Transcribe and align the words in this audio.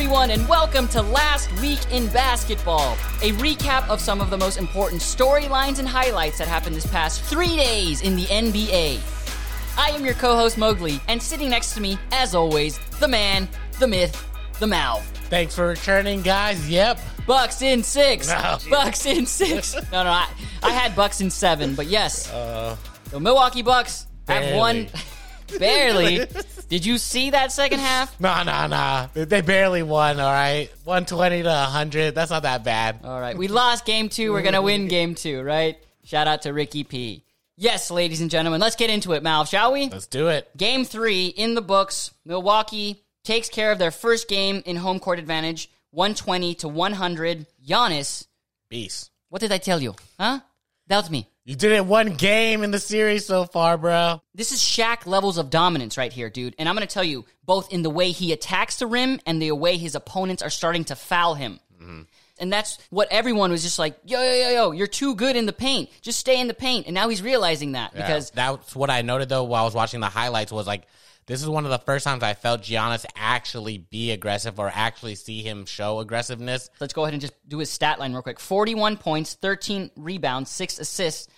everyone, 0.00 0.30
and 0.30 0.48
welcome 0.48 0.88
to 0.88 1.02
Last 1.02 1.52
Week 1.60 1.78
in 1.92 2.06
Basketball, 2.06 2.94
a 3.20 3.32
recap 3.32 3.86
of 3.90 4.00
some 4.00 4.22
of 4.22 4.30
the 4.30 4.38
most 4.38 4.56
important 4.56 5.02
storylines 5.02 5.78
and 5.78 5.86
highlights 5.86 6.38
that 6.38 6.48
happened 6.48 6.74
this 6.74 6.86
past 6.86 7.20
three 7.20 7.54
days 7.54 8.00
in 8.00 8.16
the 8.16 8.24
NBA. 8.24 8.98
I 9.76 9.90
am 9.90 10.02
your 10.02 10.14
co 10.14 10.34
host, 10.34 10.56
Mowgli, 10.56 11.02
and 11.08 11.22
sitting 11.22 11.50
next 11.50 11.74
to 11.74 11.82
me, 11.82 11.98
as 12.12 12.34
always, 12.34 12.78
the 12.98 13.08
man, 13.08 13.46
the 13.78 13.86
myth, 13.86 14.26
the 14.58 14.66
Mal. 14.66 15.00
Thanks 15.28 15.54
for 15.54 15.66
returning, 15.66 16.22
guys. 16.22 16.66
Yep. 16.66 16.98
Bucks 17.26 17.60
in 17.60 17.82
six. 17.82 18.28
No. 18.28 18.56
Bucks 18.70 19.04
in 19.04 19.26
six. 19.26 19.74
No, 19.92 20.02
no, 20.02 20.10
I, 20.12 20.30
I 20.62 20.70
had 20.70 20.96
Bucks 20.96 21.20
in 21.20 21.28
seven, 21.28 21.74
but 21.74 21.88
yes. 21.88 22.32
Uh. 22.32 22.74
the 23.10 23.20
Milwaukee 23.20 23.60
Bucks 23.60 24.06
have 24.26 24.56
won. 24.56 24.88
barely. 25.58 26.26
Did 26.68 26.86
you 26.86 26.98
see 26.98 27.30
that 27.30 27.52
second 27.52 27.80
half? 27.80 28.18
Nah, 28.20 28.42
nah, 28.42 28.66
nah. 28.66 29.08
They- 29.14 29.40
barely 29.40 29.82
won, 29.82 30.20
all 30.20 30.30
right? 30.32 30.68
120 30.84 31.42
to 31.42 31.48
100. 31.48 32.14
That's 32.14 32.30
not 32.30 32.42
that 32.42 32.62
bad. 32.64 33.00
All 33.04 33.20
right, 33.20 33.36
we 33.36 33.48
lost 33.48 33.84
game 33.84 34.08
two. 34.08 34.32
We're 34.32 34.42
gonna 34.42 34.62
win 34.62 34.88
game 34.88 35.14
two, 35.14 35.42
right? 35.42 35.78
Shout 36.04 36.28
out 36.28 36.42
to 36.42 36.52
Ricky 36.52 36.84
P. 36.84 37.24
Yes, 37.56 37.90
ladies 37.90 38.20
and 38.20 38.30
gentlemen, 38.30 38.60
let's 38.60 38.76
get 38.76 38.88
into 38.90 39.12
it, 39.12 39.22
Mal, 39.22 39.44
shall 39.44 39.72
we? 39.72 39.88
Let's 39.90 40.06
do 40.06 40.28
it. 40.28 40.48
Game 40.56 40.84
three 40.84 41.26
in 41.26 41.54
the 41.54 41.60
books. 41.62 42.12
Milwaukee 42.24 43.02
takes 43.24 43.48
care 43.48 43.70
of 43.72 43.78
their 43.78 43.90
first 43.90 44.28
game 44.28 44.62
in 44.64 44.76
home 44.76 44.98
court 44.98 45.18
advantage, 45.18 45.70
120 45.90 46.54
to 46.56 46.68
100. 46.68 47.46
Giannis, 47.66 48.26
Beast. 48.70 49.10
what 49.28 49.40
did 49.40 49.52
I 49.52 49.58
tell 49.58 49.80
you? 49.80 49.94
Huh? 50.18 50.40
Doubt 50.88 51.10
me. 51.10 51.28
You 51.50 51.56
did 51.56 51.72
it 51.72 51.84
one 51.84 52.14
game 52.14 52.62
in 52.62 52.70
the 52.70 52.78
series 52.78 53.26
so 53.26 53.44
far, 53.44 53.76
bro. 53.76 54.22
This 54.36 54.52
is 54.52 54.60
Shaq 54.60 55.04
levels 55.04 55.36
of 55.36 55.50
dominance 55.50 55.98
right 55.98 56.12
here, 56.12 56.30
dude. 56.30 56.54
And 56.60 56.68
I'm 56.68 56.76
going 56.76 56.86
to 56.86 56.94
tell 56.94 57.02
you, 57.02 57.24
both 57.44 57.72
in 57.72 57.82
the 57.82 57.90
way 57.90 58.12
he 58.12 58.32
attacks 58.32 58.76
the 58.76 58.86
rim 58.86 59.18
and 59.26 59.42
the 59.42 59.50
way 59.50 59.76
his 59.76 59.96
opponents 59.96 60.44
are 60.44 60.48
starting 60.48 60.84
to 60.84 60.94
foul 60.94 61.34
him. 61.34 61.58
Mm-hmm. 61.82 62.02
And 62.38 62.52
that's 62.52 62.78
what 62.90 63.08
everyone 63.10 63.50
was 63.50 63.64
just 63.64 63.80
like, 63.80 63.98
yo, 64.04 64.22
yo, 64.22 64.32
yo, 64.32 64.50
yo, 64.50 64.70
you're 64.70 64.86
too 64.86 65.16
good 65.16 65.34
in 65.34 65.46
the 65.46 65.52
paint. 65.52 65.90
Just 66.02 66.20
stay 66.20 66.40
in 66.40 66.46
the 66.46 66.54
paint. 66.54 66.86
And 66.86 66.94
now 66.94 67.08
he's 67.08 67.20
realizing 67.20 67.72
that 67.72 67.94
because 67.94 68.30
that's 68.30 68.76
what 68.76 68.88
I 68.88 69.02
noted 69.02 69.28
though 69.28 69.42
while 69.42 69.62
I 69.62 69.64
was 69.64 69.74
watching 69.74 69.98
the 69.98 70.06
highlights 70.06 70.52
was 70.52 70.68
like 70.68 70.84
this 71.26 71.42
is 71.42 71.48
one 71.48 71.64
of 71.64 71.70
the 71.70 71.78
first 71.78 72.04
times 72.04 72.22
I 72.22 72.34
felt 72.34 72.62
Giannis 72.62 73.04
actually 73.14 73.78
be 73.78 74.10
aggressive 74.10 74.58
or 74.58 74.68
actually 74.72 75.14
see 75.14 75.42
him 75.42 75.64
show 75.64 76.00
aggressiveness. 76.00 76.70
let's 76.80 76.92
go 76.92 77.02
ahead 77.02 77.14
and 77.14 77.20
just 77.20 77.34
do 77.48 77.58
his 77.58 77.70
stat 77.70 77.98
line 77.98 78.12
real 78.12 78.22
quick 78.22 78.40
41 78.40 78.96
points, 78.96 79.34
13 79.34 79.90
rebounds, 79.96 80.50
6 80.50 80.78
assists. 80.78 81.28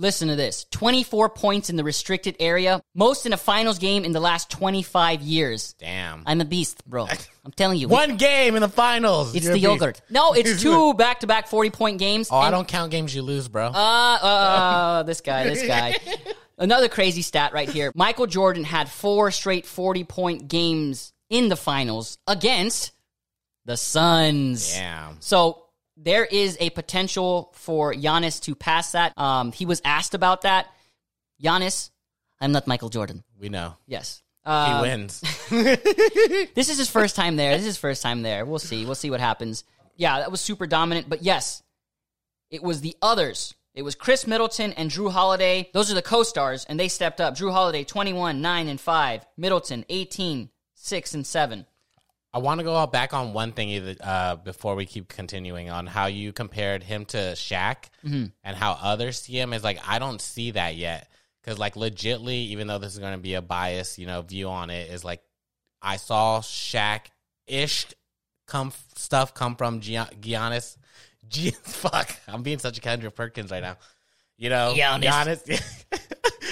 Listen 0.00 0.28
to 0.28 0.36
this 0.36 0.64
24 0.70 1.28
points 1.28 1.68
in 1.68 1.76
the 1.76 1.84
restricted 1.84 2.34
area, 2.40 2.80
most 2.94 3.26
in 3.26 3.34
a 3.34 3.36
finals 3.36 3.78
game 3.78 4.02
in 4.06 4.12
the 4.12 4.20
last 4.20 4.50
25 4.50 5.20
years. 5.20 5.74
Damn. 5.74 6.22
I'm 6.24 6.40
a 6.40 6.46
beast, 6.46 6.82
bro. 6.88 7.06
I'm 7.44 7.52
telling 7.52 7.78
you. 7.78 7.86
one 7.86 8.16
game 8.16 8.56
in 8.56 8.62
the 8.62 8.70
finals. 8.70 9.34
It's 9.34 9.44
You're 9.44 9.52
the 9.52 9.58
yogurt. 9.58 10.00
No, 10.08 10.32
it's 10.32 10.62
two 10.62 10.94
back 10.94 11.20
to 11.20 11.26
back 11.26 11.48
40 11.48 11.68
point 11.68 11.98
games. 11.98 12.28
Oh, 12.30 12.38
I 12.38 12.50
don't 12.50 12.66
count 12.66 12.90
games 12.90 13.14
you 13.14 13.20
lose, 13.20 13.48
bro. 13.48 13.66
Uh, 13.66 13.70
uh, 13.72 15.02
this 15.02 15.20
guy, 15.20 15.44
this 15.44 15.66
guy. 15.66 15.96
Another 16.56 16.88
crazy 16.88 17.20
stat 17.20 17.52
right 17.52 17.68
here. 17.68 17.92
Michael 17.94 18.26
Jordan 18.26 18.64
had 18.64 18.88
four 18.88 19.30
straight 19.30 19.66
40 19.66 20.04
point 20.04 20.48
games 20.48 21.12
in 21.28 21.50
the 21.50 21.56
finals 21.56 22.16
against 22.26 22.92
the 23.66 23.76
Suns. 23.76 24.74
Yeah. 24.74 25.12
So 25.20 25.66
there 26.02 26.24
is 26.24 26.56
a 26.60 26.70
potential 26.70 27.52
for 27.54 27.92
Giannis 27.94 28.40
to 28.42 28.54
pass 28.54 28.92
that. 28.92 29.16
Um, 29.18 29.52
he 29.52 29.66
was 29.66 29.82
asked 29.84 30.14
about 30.14 30.42
that. 30.42 30.66
Giannis, 31.42 31.90
I'm 32.40 32.52
not 32.52 32.66
Michael 32.66 32.88
Jordan. 32.88 33.22
We 33.38 33.48
know. 33.48 33.76
Yes. 33.86 34.22
He 34.44 34.50
Uh, 34.50 34.80
wins. 34.82 35.20
this 35.50 36.70
is 36.70 36.78
his 36.78 36.88
first 36.90 37.16
time 37.16 37.36
there. 37.36 37.52
This 37.52 37.60
is 37.60 37.66
his 37.66 37.76
first 37.76 38.02
time 38.02 38.22
there. 38.22 38.44
We'll 38.46 38.58
see. 38.58 38.84
We'll 38.86 38.94
see 38.94 39.10
what 39.10 39.20
happens. 39.20 39.64
Yeah, 39.96 40.18
that 40.20 40.30
was 40.30 40.40
super 40.40 40.66
dominant. 40.66 41.08
But 41.08 41.22
yes, 41.22 41.62
it 42.50 42.62
was 42.62 42.80
the 42.80 42.96
others. 43.02 43.54
It 43.74 43.82
was 43.82 43.94
Khris 43.94 44.26
Middleton 44.26 44.72
and 44.72 44.90
Jrue 44.90 45.12
Holiday. 45.12 45.70
Those 45.74 45.90
are 45.92 45.94
the 45.94 46.02
co-stars, 46.02 46.64
and 46.64 46.80
they 46.80 46.88
stepped 46.88 47.20
up. 47.20 47.36
Jrue 47.36 47.52
Holiday, 47.52 47.84
21, 47.84 48.40
9, 48.40 48.68
and 48.68 48.80
5. 48.80 49.26
Middleton, 49.36 49.84
18, 49.88 50.48
6, 50.74 51.14
and 51.14 51.26
7. 51.26 51.66
I 52.32 52.38
want 52.38 52.60
to 52.60 52.64
go 52.64 52.86
back 52.86 53.12
on 53.12 53.32
one 53.32 53.52
thing 53.52 53.70
either, 53.70 53.96
uh, 54.00 54.36
before 54.36 54.76
we 54.76 54.86
keep 54.86 55.08
continuing 55.08 55.68
on 55.68 55.86
how 55.86 56.06
you 56.06 56.32
compared 56.32 56.82
him 56.84 57.04
to 57.06 57.16
Shaq 57.16 57.88
Mm-hmm. 58.06 58.26
and 58.44 58.56
how 58.56 58.78
others 58.80 59.20
see 59.20 59.38
him 59.38 59.52
is 59.52 59.64
like 59.64 59.80
I 59.86 59.98
don't 59.98 60.20
see 60.20 60.52
that 60.52 60.76
yet 60.76 61.10
because 61.42 61.58
like 61.58 61.74
legitly, 61.74 62.46
even 62.48 62.66
though 62.68 62.78
this 62.78 62.92
is 62.92 62.98
going 63.00 63.12
to 63.12 63.18
be 63.18 63.34
a 63.34 63.42
bias, 63.42 63.98
you 63.98 64.06
know, 64.06 64.22
view 64.22 64.48
on 64.48 64.70
it 64.70 64.90
is 64.90 65.04
like 65.04 65.22
I 65.82 65.96
saw 65.96 66.40
Shaq 66.40 67.06
ish 67.46 67.86
come 68.46 68.72
stuff 68.96 69.34
come 69.34 69.56
from 69.56 69.80
Gian- 69.80 70.08
Giannis. 70.20 70.76
G- 71.28 71.50
fuck, 71.62 72.10
I'm 72.28 72.42
being 72.42 72.58
such 72.58 72.78
a 72.78 72.80
Kendrick 72.80 73.14
Perkins 73.14 73.50
right 73.50 73.62
now. 73.62 73.76
You 74.38 74.50
know, 74.50 74.72
Giannis. 74.76 75.02
Giannis. 75.44 75.84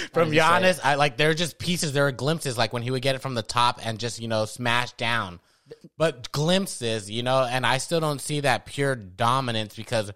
from 0.13 0.29
did 0.29 0.35
you 0.35 0.41
say 0.41 0.45
Giannis, 0.47 0.79
I 0.83 0.95
like 0.95 1.17
there 1.17 1.29
are 1.29 1.33
just 1.33 1.57
pieces, 1.57 1.91
there 1.93 2.05
are 2.07 2.11
glimpses 2.11 2.57
like 2.57 2.71
when 2.73 2.81
he 2.83 2.91
would 2.91 3.01
get 3.01 3.15
it 3.15 3.19
from 3.21 3.33
the 3.33 3.41
top 3.43 3.79
and 3.85 3.97
just 3.99 4.21
you 4.21 4.27
know 4.27 4.45
smash 4.45 4.91
down, 4.93 5.39
but 5.97 6.31
glimpses, 6.31 7.09
you 7.09 7.23
know, 7.23 7.43
and 7.43 7.65
I 7.65 7.77
still 7.77 7.99
don't 7.99 8.21
see 8.21 8.41
that 8.41 8.65
pure 8.65 8.95
dominance 8.95 9.75
because 9.75 10.11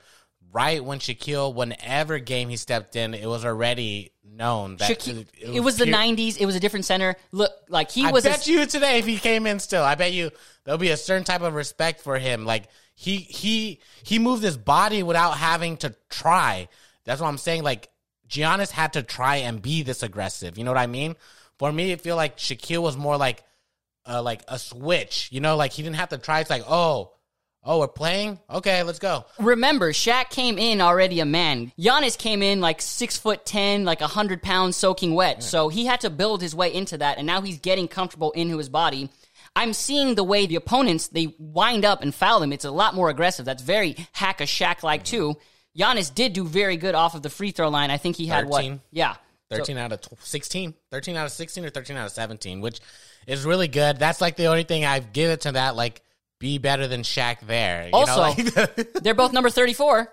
right 0.52 0.84
when 0.84 1.00
Shaquille, 1.00 1.54
whenever 1.54 2.20
game 2.20 2.50
he 2.50 2.58
stepped 2.58 2.96
in, 2.96 3.14
it 3.14 3.28
was 3.28 3.44
already 3.44 4.12
known 4.24 4.78
that 4.78 4.92
Shaquille, 4.92 5.26
it, 5.40 5.60
was 5.60 5.78
the 5.78 5.86
pure- 5.86 5.98
90s. 5.98 6.38
It 6.40 6.46
was 6.46 6.56
a 6.56 6.60
different 6.60 6.86
center. 6.86 7.16
Look, 7.32 7.52
like 7.70 7.92
he 7.92 8.06
I 8.06 8.12
was. 8.12 8.24
bet 8.24 8.48
a, 8.48 8.52
you 8.52 8.66
today 8.66 9.00
if 9.00 9.06
he 9.06 9.18
came 9.18 9.46
in 9.48 9.60
still, 9.60 9.84
I 9.84 9.96
bet 9.96 10.14
you 10.14 10.32
there'll 10.64 10.78
be 10.78 10.90
a 10.90 10.98
certain 10.98 11.24
type 11.24 11.42
of 11.42 11.54
respect 11.56 12.02
for 12.02 12.18
him. 12.18 12.46
Like 12.46 12.66
he 12.96 13.18
he 13.18 13.80
he 14.04 14.20
moved 14.20 14.44
his 14.44 14.58
body 14.58 15.04
without 15.04 15.32
having 15.38 15.78
to 15.78 15.96
try. 16.10 16.70
That's 17.06 17.20
what 17.20 17.28
I'm 17.28 17.38
saying. 17.38 17.64
Like 17.64 17.90
Giannis 18.30 18.72
had 18.72 18.94
to 18.94 19.04
try 19.04 19.38
and 19.38 19.62
be 19.62 19.84
this 19.84 20.04
aggressive. 20.04 20.58
You 20.58 20.64
know 20.64 20.72
what 20.72 20.80
I 20.80 20.88
mean? 20.88 21.16
For 21.60 21.72
me, 21.72 21.92
it 21.92 22.02
feel 22.02 22.16
like 22.16 22.38
Shaquille 22.38 22.82
was 22.82 22.98
more 22.98 23.18
like 23.18 23.44
uh, 24.08 24.22
like 24.22 24.44
a 24.48 24.60
switch. 24.60 25.30
You 25.32 25.40
know, 25.42 25.56
like 25.56 25.72
he 25.72 25.84
didn't 25.84 25.98
have 25.98 26.10
to 26.10 26.18
try. 26.18 26.40
It's 26.40 26.50
like 26.50 26.64
oh. 26.68 27.12
Oh, 27.66 27.80
we're 27.80 27.88
playing? 27.88 28.42
Okay, 28.50 28.84
let's 28.84 29.00
go. 29.00 29.24
Remember, 29.40 29.94
Shaq 29.94 30.30
came 30.30 30.58
in 30.58 30.82
already 30.82 31.22
a 31.22 31.26
man. 31.26 31.72
Giannis 31.80 32.18
came 32.18 32.44
in 32.44 32.60
like 32.60 32.82
six 32.82 33.18
foot 33.18 33.46
ten, 33.46 33.86
like 33.86 34.02
a 34.02 34.08
hundred 34.08 34.44
pounds 34.44 34.76
soaking 34.76 35.14
wet. 35.14 35.42
So 35.42 35.70
he 35.70 35.86
had 35.86 36.02
to 36.02 36.10
build 36.10 36.42
his 36.42 36.54
way 36.54 36.74
into 36.74 36.98
that, 36.98 37.18
and 37.18 37.26
now 37.26 37.40
he's 37.40 37.60
getting 37.60 37.88
comfortable 37.88 38.32
into 38.32 38.58
his 38.58 38.68
body. 38.68 39.10
I'm 39.56 39.72
seeing 39.72 40.16
the 40.16 40.26
way 40.26 40.46
the 40.46 40.58
opponents 40.58 41.08
they 41.08 41.36
wind 41.38 41.86
up 41.86 42.02
and 42.02 42.14
foul 42.14 42.42
them. 42.42 42.52
It's 42.52 42.66
a 42.66 42.72
lot 42.72 42.96
more 42.96 43.10
aggressive. 43.10 43.46
That's 43.46 43.64
very 43.64 43.96
hack 44.12 44.42
a 44.42 44.44
Shaq 44.44 44.84
like 44.84 45.06
too. 45.06 45.38
Giannis 45.78 46.14
did 46.14 46.34
do 46.34 46.46
very 46.46 46.76
good 46.76 46.96
off 46.96 47.16
of 47.16 47.22
the 47.22 47.30
free 47.30 47.52
throw 47.52 47.70
line. 47.70 47.92
I 47.92 47.98
think 47.98 48.16
he 48.16 48.26
had 48.26 48.46
what? 48.48 48.66
Yeah. 48.92 49.16
13 49.50 49.78
out 49.78 49.92
of 49.92 50.02
tw- 50.02 50.20
16 50.20 50.74
13 50.90 51.16
out 51.16 51.26
of 51.26 51.32
16 51.32 51.66
or 51.66 51.70
13 51.70 51.96
out 51.96 52.06
of 52.08 52.12
17 52.12 52.60
which 52.62 52.80
is 53.28 53.46
really 53.46 53.68
good 53.68 53.98
that's 54.00 54.22
like 54.22 54.36
the 54.36 54.46
only 54.46 54.64
thing 54.64 54.86
I've 54.86 55.14
given 55.14 55.38
to 55.40 55.52
that 55.54 55.76
like 55.76 56.02
be 56.40 56.58
better 56.58 56.88
than 56.88 57.02
Shaq 57.04 57.40
there 57.42 57.86
you 57.86 57.92
know, 57.92 57.98
Also, 58.00 58.20
like- 58.22 58.94
They're 59.04 59.14
both 59.14 59.32
number 59.34 59.50
34. 59.50 60.12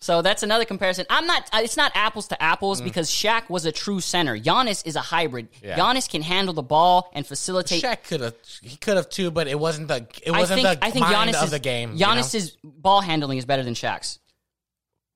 So 0.00 0.20
that's 0.20 0.42
another 0.42 0.66
comparison. 0.66 1.06
I'm 1.08 1.26
not. 1.26 1.48
uh, 1.50 1.60
It's 1.62 1.78
not 1.78 1.90
apples 1.94 2.28
to 2.28 2.42
apples 2.42 2.82
because 2.82 3.08
Shaq 3.10 3.48
was 3.48 3.64
a 3.64 3.72
true 3.72 4.00
center. 4.00 4.38
Giannis 4.38 4.86
is 4.86 4.96
a 4.96 5.00
hybrid. 5.00 5.50
Mm. 5.52 5.62
Yeah. 5.68 5.78
Giannis 5.78 6.10
can 6.10 6.20
handle 6.20 6.52
the 6.52 6.62
ball 6.62 7.10
and 7.14 7.26
facilitate. 7.26 7.82
Shaq 7.82 8.04
could 8.06 8.20
have 8.20 8.34
he 8.60 8.76
could 8.76 8.96
have 8.98 9.08
too 9.08 9.30
but 9.30 9.48
it 9.48 9.58
wasn't 9.58 9.88
the 9.88 10.06
it 10.22 10.32
I 10.32 10.38
wasn't 10.40 10.60
think. 10.60 10.80
the 10.80 10.84
I 10.86 10.90
think 10.90 11.06
mind 11.06 11.30
Giannis 11.30 11.38
of 11.38 11.44
is, 11.44 11.50
the 11.52 11.58
game 11.58 11.92
you 11.92 12.00
know? 12.00 12.06
Giannis's 12.06 12.58
ball 12.62 13.00
handling 13.00 13.38
is 13.38 13.46
better 13.46 13.62
than 13.62 13.72
Shaq's. 13.72 14.18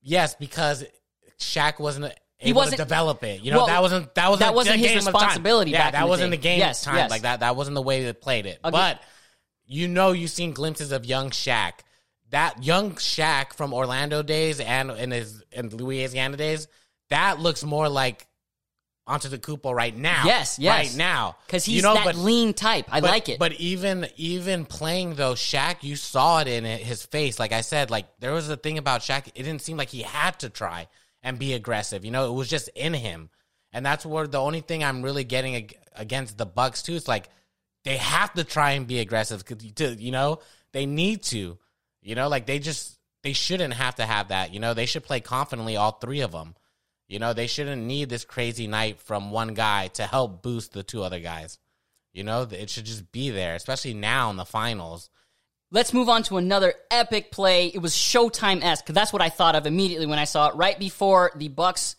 yes 0.01 0.35
because 0.35 0.85
Shaq 1.39 1.79
wasn't 1.79 2.15
He 2.39 2.53
wasn't- 2.53 2.77
to 2.79 2.85
develop 2.85 3.23
it 3.25 3.43
you 3.43 3.51
know 3.51 3.59
Well, 3.59 3.67
that 3.67 3.83
wasn't 3.83 4.15
that 4.15 4.29
wasn't 4.31 4.41
that 4.47 4.55
wasn't 4.55 4.77
his 4.79 4.87
game 4.89 4.99
of 4.99 5.05
time. 5.05 5.15
responsibility 5.15 5.71
yeah 5.73 5.91
that 5.91 6.01
the 6.03 6.07
wasn't 6.07 6.31
day. 6.31 6.37
the 6.37 6.43
game 6.43 6.59
Yes, 6.61 6.83
time 6.83 6.97
yes. 6.97 7.11
like 7.11 7.23
that 7.23 7.41
that 7.41 7.57
wasn't 7.57 7.75
the 7.75 7.83
way 7.83 8.05
they 8.05 8.13
played 8.13 8.47
it 8.47 8.59
Agree. 8.63 8.79
but 8.79 9.03
you 9.67 9.89
know 9.89 10.13
you've 10.13 10.31
seen 10.31 10.53
glimpses 10.53 10.93
of 10.93 11.05
young 11.05 11.31
Shaq 11.31 11.73
that 12.31 12.63
young 12.63 12.93
Shaq 12.93 13.55
from 13.55 13.73
Orlando 13.75 14.23
days 14.23 14.61
and 14.61 14.91
in 14.93 15.11
his 15.11 15.43
in 15.51 15.71
Louisiana 15.71 16.37
days, 16.37 16.69
that 17.09 17.41
looks 17.41 17.65
more 17.65 17.89
like 17.89 18.27
onto 19.07 19.31
the 19.31 19.39
Antetokounmpo 19.39 19.75
right 19.75 19.97
now. 19.97 20.25
Yes, 20.27 20.59
yes. 20.59 20.77
right 20.91 20.95
now 20.99 21.37
Because 21.47 21.65
he's 21.65 21.77
you 21.77 21.83
know, 21.83 21.95
that 21.95 22.05
but, 22.05 22.17
lean 22.17 22.53
type. 22.53 22.85
I 22.91 23.01
but- 23.01 23.11
like 23.11 23.31
it. 23.31 23.39
But 23.39 23.55
even 23.55 24.07
even 24.17 24.67
playing 24.67 25.15
though, 25.15 25.33
Shaq, 25.33 25.83
you 25.83 25.97
saw 25.97 26.41
it 26.41 26.49
in 26.49 26.65
his 26.65 27.07
face. 27.07 27.39
Like 27.39 27.53
I 27.53 27.63
said, 27.63 27.91
like 27.91 28.05
there 28.21 28.33
was 28.33 28.51
a 28.51 28.57
thing 28.59 28.77
about 28.77 29.01
Shaq. 29.01 29.29
It 29.29 29.43
didn't 29.45 29.63
seem 29.63 29.79
like 29.79 29.89
he 29.89 30.03
had 30.03 30.39
to 30.41 30.51
try 30.51 30.89
and 31.29 31.39
be 31.39 31.53
aggressive. 31.53 32.05
You 32.05 32.11
know, 32.11 32.29
it 32.31 32.35
was 32.35 32.49
just 32.49 32.69
in 32.75 32.95
him, 32.95 33.31
and 33.73 33.85
that's 33.85 34.07
where 34.07 34.27
the 34.27 34.41
only 34.41 34.61
thing 34.61 34.83
I'm 34.83 35.03
really 35.03 35.25
getting 35.25 35.55
ag- 35.55 35.79
against 35.95 36.39
the 36.39 36.47
Bucks 36.47 36.83
too 36.83 36.95
is 36.95 37.07
like 37.07 37.29
they 37.85 37.99
have 37.99 38.33
to 38.35 38.45
try 38.45 38.73
and 38.73 38.87
be 38.87 38.99
aggressive. 38.99 39.45
To 39.45 39.95
you 39.95 40.11
know, 40.11 40.41
they 40.73 40.87
need 40.87 41.23
to. 41.25 41.59
You 42.01 42.15
know, 42.15 42.29
like 42.29 42.47
they 42.47 42.59
just 42.59 42.99
they 43.23 43.35
shouldn't 43.35 43.75
have 43.75 43.97
to 43.97 44.07
have 44.07 44.29
that. 44.29 44.55
You 44.55 44.61
know, 44.61 44.75
they 44.75 44.87
should 44.87 45.05
play 45.05 45.21
confidently, 45.21 45.77
all 45.77 45.93
three 45.93 46.21
of 46.21 46.33
them. 46.33 46.55
You 47.09 47.19
know, 47.19 47.33
they 47.33 47.47
shouldn't 47.47 47.83
need 47.83 48.09
this 48.09 48.25
crazy 48.25 48.67
night 48.67 49.01
from 49.01 49.31
one 49.31 49.55
guy 49.55 49.89
to 49.89 50.07
help 50.07 50.43
boost 50.43 50.73
the 50.73 50.83
two 50.83 51.03
other 51.03 51.21
guys. 51.21 51.59
You 52.13 52.25
know, 52.25 52.49
it 52.51 52.71
should 52.71 52.85
just 52.87 53.13
be 53.13 53.31
there, 53.31 53.55
especially 53.55 53.95
now 53.95 54.31
in 54.31 54.37
the 54.37 54.45
finals. 54.45 55.11
Let's 55.71 55.93
move 55.93 56.09
on 56.09 56.23
to 56.25 56.39
another 56.39 56.73
epic 56.91 57.31
play. 57.31 57.67
It 57.67 57.79
was 57.79 57.95
Showtime 57.95 58.63
esque. 58.63 58.87
That's 58.87 59.13
what 59.13 59.21
I 59.21 59.29
thought 59.29 59.55
of 59.55 59.67
immediately 59.67 60.07
when 60.07 60.19
I 60.19 60.25
saw 60.25 60.49
it. 60.49 60.55
Right 60.55 60.79
before 60.79 61.33
the 61.37 61.49
Bucks 61.49 61.97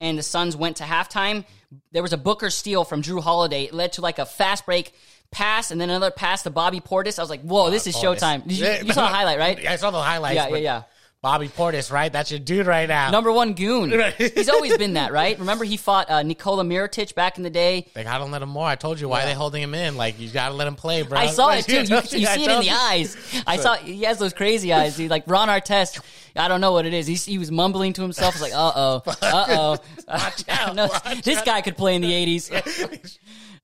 and 0.00 0.18
the 0.18 0.22
Suns 0.22 0.56
went 0.56 0.78
to 0.78 0.84
halftime, 0.84 1.44
there 1.92 2.02
was 2.02 2.14
a 2.14 2.18
Booker 2.18 2.48
steal 2.48 2.84
from 2.84 3.02
Jrue 3.02 3.22
Holiday. 3.22 3.64
It 3.64 3.74
led 3.74 3.92
to 3.94 4.00
like 4.00 4.18
a 4.18 4.24
fast 4.24 4.64
break 4.64 4.94
pass 5.30 5.70
and 5.70 5.80
then 5.80 5.90
another 5.90 6.10
pass 6.10 6.44
to 6.44 6.50
Bobby 6.50 6.80
Portis. 6.80 7.18
I 7.18 7.22
was 7.22 7.30
like, 7.30 7.42
"Whoa, 7.42 7.70
this 7.70 7.86
uh, 7.86 7.90
is 7.90 7.96
oh, 7.96 8.00
Showtime." 8.00 8.42
You, 8.46 8.86
you 8.86 8.92
saw 8.92 9.02
the 9.02 9.08
highlight, 9.14 9.38
right? 9.38 9.66
I 9.66 9.76
saw 9.76 9.90
the 9.90 10.00
highlights. 10.00 10.36
Yeah, 10.36 10.44
yeah, 10.44 10.50
but 10.50 10.62
yeah. 10.62 10.82
Bobby 11.22 11.48
Portis, 11.48 11.92
right? 11.92 12.10
That's 12.10 12.30
your 12.30 12.40
dude 12.40 12.66
right 12.66 12.88
now. 12.88 13.10
Number 13.10 13.30
one 13.30 13.52
goon. 13.52 13.90
He's 14.18 14.48
always 14.48 14.78
been 14.78 14.94
that, 14.94 15.12
right? 15.12 15.38
Remember 15.38 15.64
he 15.64 15.76
fought 15.76 16.08
uh, 16.08 16.22
Nikola 16.22 16.64
Mirotic 16.64 17.14
back 17.14 17.36
in 17.36 17.42
the 17.42 17.50
day. 17.50 17.86
They 17.92 18.04
gotta 18.04 18.24
let 18.24 18.40
him 18.40 18.48
more. 18.48 18.66
I 18.66 18.74
told 18.74 18.98
you 18.98 19.08
why 19.08 19.26
they 19.26 19.34
holding 19.34 19.62
him 19.62 19.74
in. 19.74 19.98
Like 19.98 20.18
you 20.18 20.30
gotta 20.30 20.54
let 20.54 20.66
him 20.66 20.76
play, 20.76 21.02
bro. 21.02 21.18
I 21.18 21.26
saw 21.26 21.50
it 21.50 21.64
too. 21.66 21.82
You, 21.82 21.82
you 22.20 22.26
I 22.26 22.36
see 22.36 22.44
it 22.44 22.50
in 22.50 22.60
the 22.62 22.70
eyes. 22.70 23.18
I 23.46 23.58
saw 23.58 23.74
he 23.74 24.04
has 24.04 24.18
those 24.18 24.32
crazy 24.32 24.72
eyes. 24.72 24.96
He 24.96 25.08
like 25.08 25.24
Ron 25.26 25.48
Artest. 25.48 26.00
I 26.36 26.48
don't 26.48 26.62
know 26.62 26.72
what 26.72 26.86
it 26.86 26.94
is. 26.94 27.06
He, 27.06 27.16
he 27.16 27.36
was 27.36 27.50
mumbling 27.50 27.92
to 27.94 28.02
himself. 28.02 28.34
He's 28.34 28.42
like, 28.42 28.54
uh 28.54 28.72
oh, 28.74 29.02
uh 29.20 29.76
Watch 30.08 30.44
oh. 30.48 30.52
out, 30.52 30.74
No, 30.74 30.86
watch 30.86 31.20
this 31.20 31.42
guy 31.42 31.60
could 31.60 31.76
play 31.76 31.96
in 31.96 32.00
the 32.00 32.14
eighties. 32.14 32.50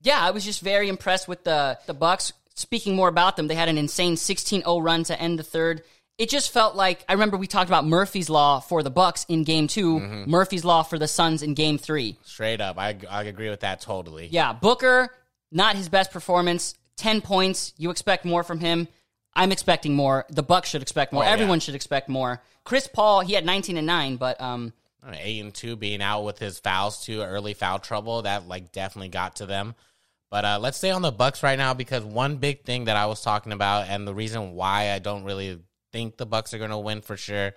yeah, 0.03 0.21
I 0.21 0.31
was 0.31 0.45
just 0.45 0.61
very 0.61 0.91
impressed 0.91 1.27
with 1.27 1.43
the 1.45 1.79
the 1.87 1.95
Bucks. 1.95 2.35
Speaking 2.59 2.97
more 2.97 3.09
about 3.09 3.37
them, 3.37 3.49
they 3.49 3.55
had 3.55 3.69
an 3.69 3.77
insane 3.77 4.15
16-0 4.15 4.83
run 4.83 5.05
to 5.05 5.21
end 5.21 5.39
the 5.39 5.43
third. 5.43 5.83
It 6.19 6.31
just 6.31 6.51
felt 6.51 6.75
like 6.75 7.05
I 7.09 7.13
remember 7.13 7.37
we 7.37 7.47
talked 7.47 7.69
about 7.69 7.85
Murphy's 7.87 8.31
law 8.31 8.61
for 8.61 8.83
the 8.83 8.91
Bucks 8.91 9.27
in 9.29 9.45
game 9.45 9.67
2 9.69 9.99
Mm-hmm. 10.01 10.31
Murphy's 10.31 10.65
law 10.65 10.83
for 10.83 10.99
the 10.99 11.07
Suns 11.09 11.43
in 11.43 11.55
game 11.55 11.77
three. 11.79 12.17
Straight 12.25 12.61
up, 12.61 12.79
I 12.79 12.97
I 13.11 13.25
agree 13.25 13.51
with 13.51 13.61
that 13.61 13.81
totally. 13.81 14.29
Yeah, 14.31 14.53
Booker, 14.53 15.15
not 15.53 15.77
his 15.77 15.89
best 15.89 16.11
performance. 16.11 16.75
Ten 16.97 17.21
points. 17.21 17.75
You 17.77 17.91
expect 17.91 18.25
more 18.25 18.43
from 18.43 18.61
him. 18.61 18.89
I'm 19.35 19.53
expecting 19.53 19.95
more. 19.95 20.25
The 20.31 20.43
Bucks 20.43 20.71
should 20.71 20.81
expect 20.81 21.13
more. 21.13 21.23
Oh, 21.23 21.27
yeah. 21.27 21.33
Everyone 21.33 21.61
should 21.61 21.75
expect 21.75 22.09
more. 22.09 22.43
Chris 22.65 22.89
Paul, 22.89 23.21
he 23.21 23.35
had 23.35 23.45
19 23.45 23.77
and 23.77 23.87
nine, 23.87 24.17
but 24.17 24.41
um, 24.41 24.73
eight 25.13 25.41
and 25.41 25.53
two 25.55 25.77
being 25.77 26.01
out 26.01 26.23
with 26.25 26.39
his 26.39 26.59
fouls 26.59 27.05
too 27.05 27.21
early 27.21 27.53
foul 27.55 27.79
trouble 27.79 28.23
that 28.23 28.49
like 28.49 28.73
definitely 28.73 29.09
got 29.09 29.37
to 29.37 29.47
them 29.47 29.75
but 30.31 30.45
uh, 30.45 30.59
let's 30.61 30.77
stay 30.79 30.91
on 30.91 31.01
the 31.03 31.13
bucks 31.13 31.45
right 31.45 31.57
now 31.59 31.75
because 31.75 32.03
one 32.03 32.39
big 32.39 32.65
thing 32.65 32.87
that 32.87 32.97
i 32.97 33.07
was 33.07 33.23
talking 33.23 33.53
about 33.53 33.87
and 33.89 34.05
the 34.05 34.13
reason 34.13 34.55
why 34.55 34.91
i 34.91 34.99
don't 34.99 35.23
really 35.23 35.61
think 35.97 36.19
the 36.19 36.27
bucks 36.27 36.53
are 36.53 36.59
going 36.59 36.71
to 36.71 36.77
win 36.79 37.01
for 37.01 37.17
sure 37.17 37.55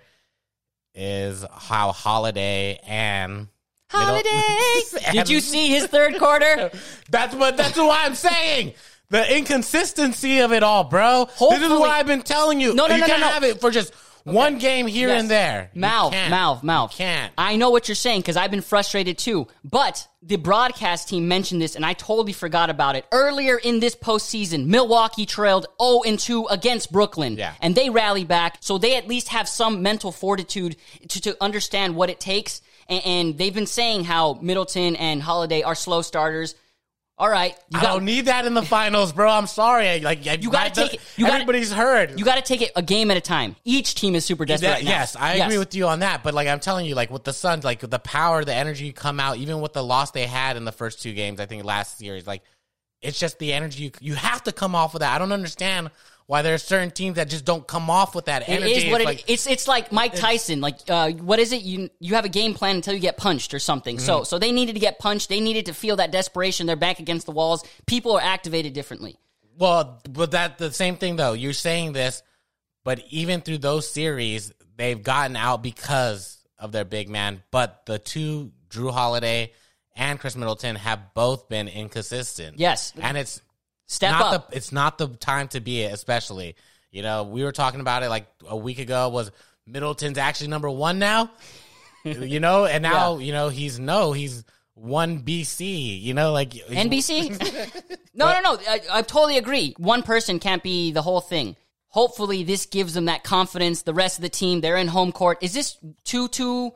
is 0.94 1.44
how 1.52 1.92
holiday 1.92 2.80
and 2.86 3.48
Holiday. 3.90 4.30
And- 5.06 5.14
Did 5.14 5.28
you 5.28 5.40
see 5.40 5.68
his 5.68 5.86
third 5.88 6.16
quarter? 6.18 6.70
that's 7.10 7.34
what 7.34 7.56
that's 7.58 7.76
what 7.76 7.98
i'm 8.06 8.14
saying 8.14 8.72
the 9.10 9.36
inconsistency 9.36 10.38
of 10.40 10.52
it 10.52 10.62
all 10.62 10.84
bro 10.84 11.26
this 11.26 11.60
is 11.60 11.68
what 11.68 11.90
i've 11.90 12.06
been 12.06 12.22
telling 12.22 12.60
you 12.60 12.72
No, 12.74 12.86
no, 12.86 12.94
you 12.94 13.00
no, 13.02 13.06
no, 13.06 13.12
can't 13.12 13.20
no. 13.20 13.28
have 13.28 13.44
it 13.44 13.60
for 13.60 13.70
just 13.70 13.92
one 14.24 14.58
game 14.58 14.86
here 14.86 15.08
Yes. 15.08 15.20
and 15.22 15.30
there 15.30 15.70
Mouth, 15.74 16.12
mouth, 16.28 16.62
mouth. 16.62 16.92
You 16.92 17.04
can't 17.04 17.32
I 17.38 17.56
know 17.56 17.70
what 17.70 17.88
you're 17.88 17.94
saying 17.94 18.20
because 18.20 18.36
I've 18.36 18.50
been 18.50 18.60
frustrated 18.60 19.18
too. 19.18 19.46
But 19.64 20.06
the 20.22 20.36
broadcast 20.36 21.08
team 21.08 21.28
mentioned 21.28 21.62
this, 21.62 21.76
and 21.76 21.86
I 21.86 21.94
totally 21.94 22.32
forgot 22.34 22.68
about 22.68 22.94
it. 22.96 23.06
Earlier 23.10 23.56
in 23.56 23.80
this 23.80 23.94
postseason, 23.96 24.66
Milwaukee 24.66 25.24
trailed 25.24 25.66
0 25.82 26.02
and 26.06 26.18
2 26.18 26.46
against 26.48 26.92
Brooklyn. 26.92 27.36
Yeah. 27.36 27.54
And 27.62 27.74
they 27.74 27.88
rally 27.88 28.24
back, 28.24 28.58
so 28.60 28.76
they 28.76 28.96
at 28.96 29.08
least 29.08 29.28
have 29.28 29.48
some 29.48 29.82
mental 29.82 30.12
fortitude 30.12 30.76
to, 31.08 31.20
to 31.22 31.36
understand 31.42 31.96
what 31.96 32.10
it 32.10 32.20
takes. 32.20 32.60
And, 32.88 33.02
and 33.06 33.38
they've 33.38 33.54
been 33.54 33.66
saying 33.66 34.04
how 34.04 34.34
Middleton 34.42 34.94
and 34.96 35.22
Holiday 35.22 35.62
are 35.62 35.74
slow 35.74 36.02
starters. 36.02 36.54
All 37.20 37.28
right, 37.28 37.54
you 37.68 37.78
I 37.78 37.82
got 37.82 37.92
don't 37.92 38.06
need 38.06 38.24
that 38.24 38.46
in 38.46 38.54
the 38.54 38.62
finals, 38.62 39.12
bro. 39.12 39.28
I'm 39.30 39.46
sorry. 39.46 39.88
I- 39.90 39.98
Like 39.98 40.24
You 40.24 40.50
gotta 40.50 40.70
take 40.70 40.94
it- 40.94 41.00
you 41.16 41.26
gotta- 41.26 41.34
everybody's 41.42 41.70
heard. 41.70 42.18
you 42.18 42.24
got 42.24 42.36
to 42.36 42.42
take 42.42 42.62
it 42.62 42.72
a 42.74 42.80
game 42.82 43.10
at 43.10 43.18
a 43.18 43.20
time. 43.20 43.56
Each 43.62 43.94
team 43.94 44.14
is 44.14 44.24
super 44.24 44.46
desperate. 44.46 44.68
That- 44.68 44.74
right 44.76 44.84
now. 44.84 44.90
yes, 44.90 45.16
I 45.16 45.34
agree 45.34 45.58
with 45.58 45.74
you 45.74 45.86
on 45.86 45.98
that. 45.98 46.22
But 46.22 46.32
like 46.32 46.48
I'm 46.48 46.60
telling 46.60 46.86
you, 46.86 46.94
like 46.94 47.10
with 47.10 47.24
the 47.24 47.34
Suns, 47.34 47.62
like 47.62 47.80
the 47.80 47.98
power, 47.98 48.42
the 48.42 48.54
energy 48.54 48.90
come 48.92 49.20
out, 49.20 49.36
even 49.36 49.60
with 49.60 49.74
the 49.74 49.84
loss 49.84 50.12
they 50.12 50.24
had 50.26 50.56
in 50.56 50.64
the 50.64 50.72
first 50.72 51.02
two 51.02 51.12
games. 51.12 51.40
I 51.40 51.44
think 51.46 51.62
last 51.62 51.98
series, 51.98 52.26
like 52.26 52.40
it's 53.02 53.18
just 53.18 53.38
the 53.38 53.52
energy. 53.52 53.84
You, 53.84 53.90
you 54.00 54.14
have 54.14 54.42
to 54.44 54.52
come 54.52 54.74
off 54.74 54.94
of 54.94 55.00
that. 55.00 55.14
I 55.14 55.18
don't 55.18 55.32
understand 55.32 55.90
why 56.30 56.42
there 56.42 56.54
are 56.54 56.58
certain 56.58 56.92
teams 56.92 57.16
that 57.16 57.28
just 57.28 57.44
don't 57.44 57.66
come 57.66 57.90
off 57.90 58.14
with 58.14 58.26
that 58.26 58.48
energy. 58.48 58.86
is 58.86 58.92
what 58.92 59.00
It's 59.00 59.10
it, 59.10 59.12
like, 59.12 59.24
it's. 59.26 59.46
It's 59.48 59.66
like 59.66 59.90
Mike 59.90 60.14
Tyson. 60.14 60.60
Like, 60.60 60.76
uh, 60.88 61.10
what 61.10 61.40
is 61.40 61.50
it? 61.50 61.62
You 61.62 61.90
you 61.98 62.14
have 62.14 62.24
a 62.24 62.28
game 62.28 62.54
plan 62.54 62.76
until 62.76 62.94
you 62.94 63.00
get 63.00 63.16
punched 63.16 63.52
or 63.52 63.58
something. 63.58 63.96
Mm-hmm. 63.96 64.06
So 64.06 64.22
so 64.22 64.38
they 64.38 64.52
needed 64.52 64.74
to 64.74 64.78
get 64.78 65.00
punched. 65.00 65.28
They 65.28 65.40
needed 65.40 65.66
to 65.66 65.74
feel 65.74 65.96
that 65.96 66.12
desperation. 66.12 66.68
They're 66.68 66.76
back 66.76 67.00
against 67.00 67.26
the 67.26 67.32
walls. 67.32 67.64
People 67.86 68.12
are 68.12 68.20
activated 68.20 68.74
differently. 68.74 69.16
Well, 69.58 70.00
but 70.08 70.30
that 70.30 70.58
the 70.58 70.72
same 70.72 70.94
thing 70.94 71.16
though. 71.16 71.32
You're 71.32 71.52
saying 71.52 71.94
this, 71.94 72.22
but 72.84 73.02
even 73.10 73.40
through 73.40 73.58
those 73.58 73.90
series, 73.90 74.52
they've 74.76 75.02
gotten 75.02 75.34
out 75.34 75.64
because 75.64 76.38
of 76.56 76.70
their 76.70 76.84
big 76.84 77.08
man. 77.08 77.42
But 77.50 77.86
the 77.86 77.98
two, 77.98 78.52
Jrue 78.68 78.92
Holiday 78.92 79.52
and 79.96 80.20
Khris 80.20 80.36
Middleton, 80.36 80.76
have 80.76 81.12
both 81.12 81.48
been 81.48 81.66
inconsistent. 81.66 82.60
Yes. 82.60 82.92
and 83.02 83.16
it's 83.16 83.42
Step 83.90 84.12
not 84.12 84.34
up. 84.34 84.50
the 84.50 84.56
it's 84.56 84.70
not 84.70 84.98
the 84.98 85.08
time 85.08 85.48
to 85.48 85.60
be 85.60 85.82
it. 85.82 85.92
Especially, 85.92 86.54
you 86.92 87.02
know, 87.02 87.24
we 87.24 87.42
were 87.42 87.50
talking 87.50 87.80
about 87.80 88.04
it 88.04 88.08
like 88.08 88.28
a 88.46 88.56
week 88.56 88.78
ago. 88.78 89.08
Was 89.08 89.32
Middleton's 89.66 90.16
actually 90.16 90.46
number 90.46 90.70
one 90.70 91.00
now? 91.00 91.32
you 92.04 92.38
know, 92.38 92.66
and 92.66 92.84
now 92.84 93.18
you 93.18 93.32
know 93.32 93.48
he's 93.48 93.80
no, 93.80 94.12
he's 94.12 94.44
one 94.74 95.24
BC. 95.24 96.00
You 96.00 96.14
know, 96.14 96.30
like 96.30 96.50
NBC? 96.50 97.30
no, 98.14 98.32
no, 98.32 98.40
no. 98.40 98.60
I, 98.68 98.80
I 98.92 99.02
totally 99.02 99.38
agree. 99.38 99.74
One 99.76 100.04
person 100.04 100.38
can't 100.38 100.62
be 100.62 100.92
the 100.92 101.02
whole 101.02 101.20
thing. 101.20 101.56
Hopefully, 101.88 102.44
this 102.44 102.66
gives 102.66 102.94
them 102.94 103.06
that 103.06 103.24
confidence. 103.24 103.82
The 103.82 103.92
rest 103.92 104.18
of 104.18 104.22
the 104.22 104.28
team, 104.28 104.60
they're 104.60 104.76
in 104.76 104.86
home 104.86 105.10
court. 105.10 105.38
Is 105.42 105.52
this 105.52 105.76
two 106.04 106.28
two 106.28 106.74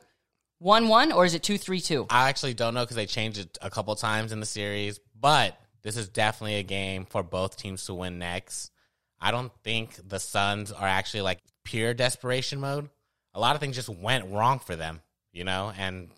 one 0.58 0.88
one 0.88 1.12
or 1.12 1.24
is 1.24 1.34
it 1.34 1.44
two 1.44 1.58
three 1.58 1.80
two? 1.80 2.08
I 2.10 2.28
actually 2.28 2.54
don't 2.54 2.74
know 2.74 2.82
because 2.82 2.96
they 2.96 3.06
changed 3.06 3.38
it 3.38 3.56
a 3.62 3.70
couple 3.70 3.94
times 3.94 4.32
in 4.32 4.40
the 4.40 4.46
series, 4.46 4.98
but 5.14 5.56
this 5.84 5.96
is 5.96 6.08
definitely 6.08 6.56
a 6.56 6.62
game 6.64 7.04
for 7.04 7.22
both 7.22 7.56
teams 7.56 7.84
to 7.86 7.94
win 7.94 8.18
next. 8.18 8.72
I 9.20 9.30
don't 9.30 9.52
think 9.62 9.96
the 10.08 10.18
Suns 10.18 10.72
are 10.72 10.86
actually 10.88 11.20
like 11.22 11.38
pure 11.62 11.94
desperation 11.94 12.58
mode. 12.60 12.88
A 13.34 13.40
lot 13.40 13.54
of 13.54 13.60
things 13.60 13.76
just 13.76 13.88
went 13.88 14.30
wrong 14.30 14.58
for 14.58 14.74
them, 14.76 15.00
you 15.32 15.44
know, 15.44 15.72
and 15.78 16.08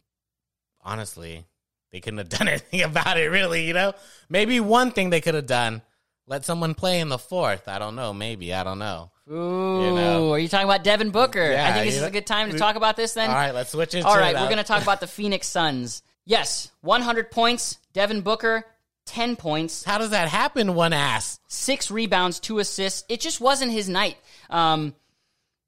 honestly, 0.83 1.45
they 1.93 2.01
couldn't 2.01 2.19
have 2.19 2.29
done 2.39 2.49
anything 2.49 2.83
about 2.83 3.19
it, 3.19 3.29
really, 3.31 3.67
you 3.67 3.75
know? 3.75 3.93
Maybe 4.29 4.61
one 4.61 4.91
thing 4.91 5.11
they 5.11 5.21
could 5.21 5.35
have 5.35 5.47
done 5.47 5.83
let 6.29 6.45
someone 6.45 6.75
play 6.75 6.99
in 7.01 7.09
the 7.09 7.19
fourth. 7.19 7.69
I 7.69 7.79
don't 7.79 7.95
know. 7.95 8.13
Maybe. 8.13 8.53
I 8.53 8.65
don't 8.65 8.81
know. 8.81 9.11
Ooh, 9.31 9.83
You 9.85 9.95
know. 9.95 10.33
are 10.33 10.39
you 10.39 10.49
talking 10.49 10.65
about 10.69 10.83
Devin 10.83 11.11
Booker? 11.11 11.53
Yeah, 11.53 11.69
I 11.69 11.73
think 11.73 11.87
this 11.87 11.95
is 11.97 12.01
know- 12.03 12.09
a 12.09 12.11
good 12.11 12.27
time 12.27 12.51
to 12.51 12.59
talk 12.59 12.75
about 12.77 12.97
this 12.97 13.15
then. 13.15 13.31
All 13.31 13.37
right, 13.37 13.55
let's 13.55 13.71
switch 13.71 13.95
it. 13.95 14.05
All 14.05 14.17
right, 14.17 14.35
we're 14.35 14.47
going 14.47 14.57
to 14.57 14.65
talk 14.65 14.83
about 14.83 15.01
the 15.01 15.07
Phoenix 15.07 15.47
Suns. 15.47 16.03
Yes, 16.25 16.71
100 16.81 17.31
points. 17.31 17.79
Devin 17.93 18.23
Booker, 18.23 18.65
10 19.07 19.37
points, 19.37 19.85
How 19.85 19.99
does 19.99 20.11
that 20.11 20.29
happen, 20.29 20.75
one 20.75 20.93
ass? 20.93 21.39
six 21.49 21.91
rebounds, 21.91 22.41
two 22.41 22.59
assists. 22.59 23.05
It 23.09 23.21
just 23.21 23.41
wasn't 23.41 23.73
his 23.73 23.89
night. 23.89 24.17
Um, 24.51 24.95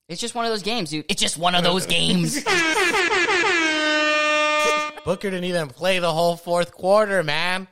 it's 0.09 0.21
just 0.21 0.35
one 0.35 0.45
of 0.45 0.51
those 0.51 0.63
games, 0.63 0.91
dude. 0.91 1.07
It's 1.09 1.21
just 1.21 1.39
one 1.39 1.55
of 1.55 1.65
those 1.65 1.87
games. 1.87 2.43
Booker 5.05 5.31
didn't 5.31 5.45
even 5.45 5.69
play 5.69 6.01
the 6.01 6.13
whole 6.13 6.37
fourth 6.37 6.73
quarter, 6.73 7.23
man. 7.23 7.67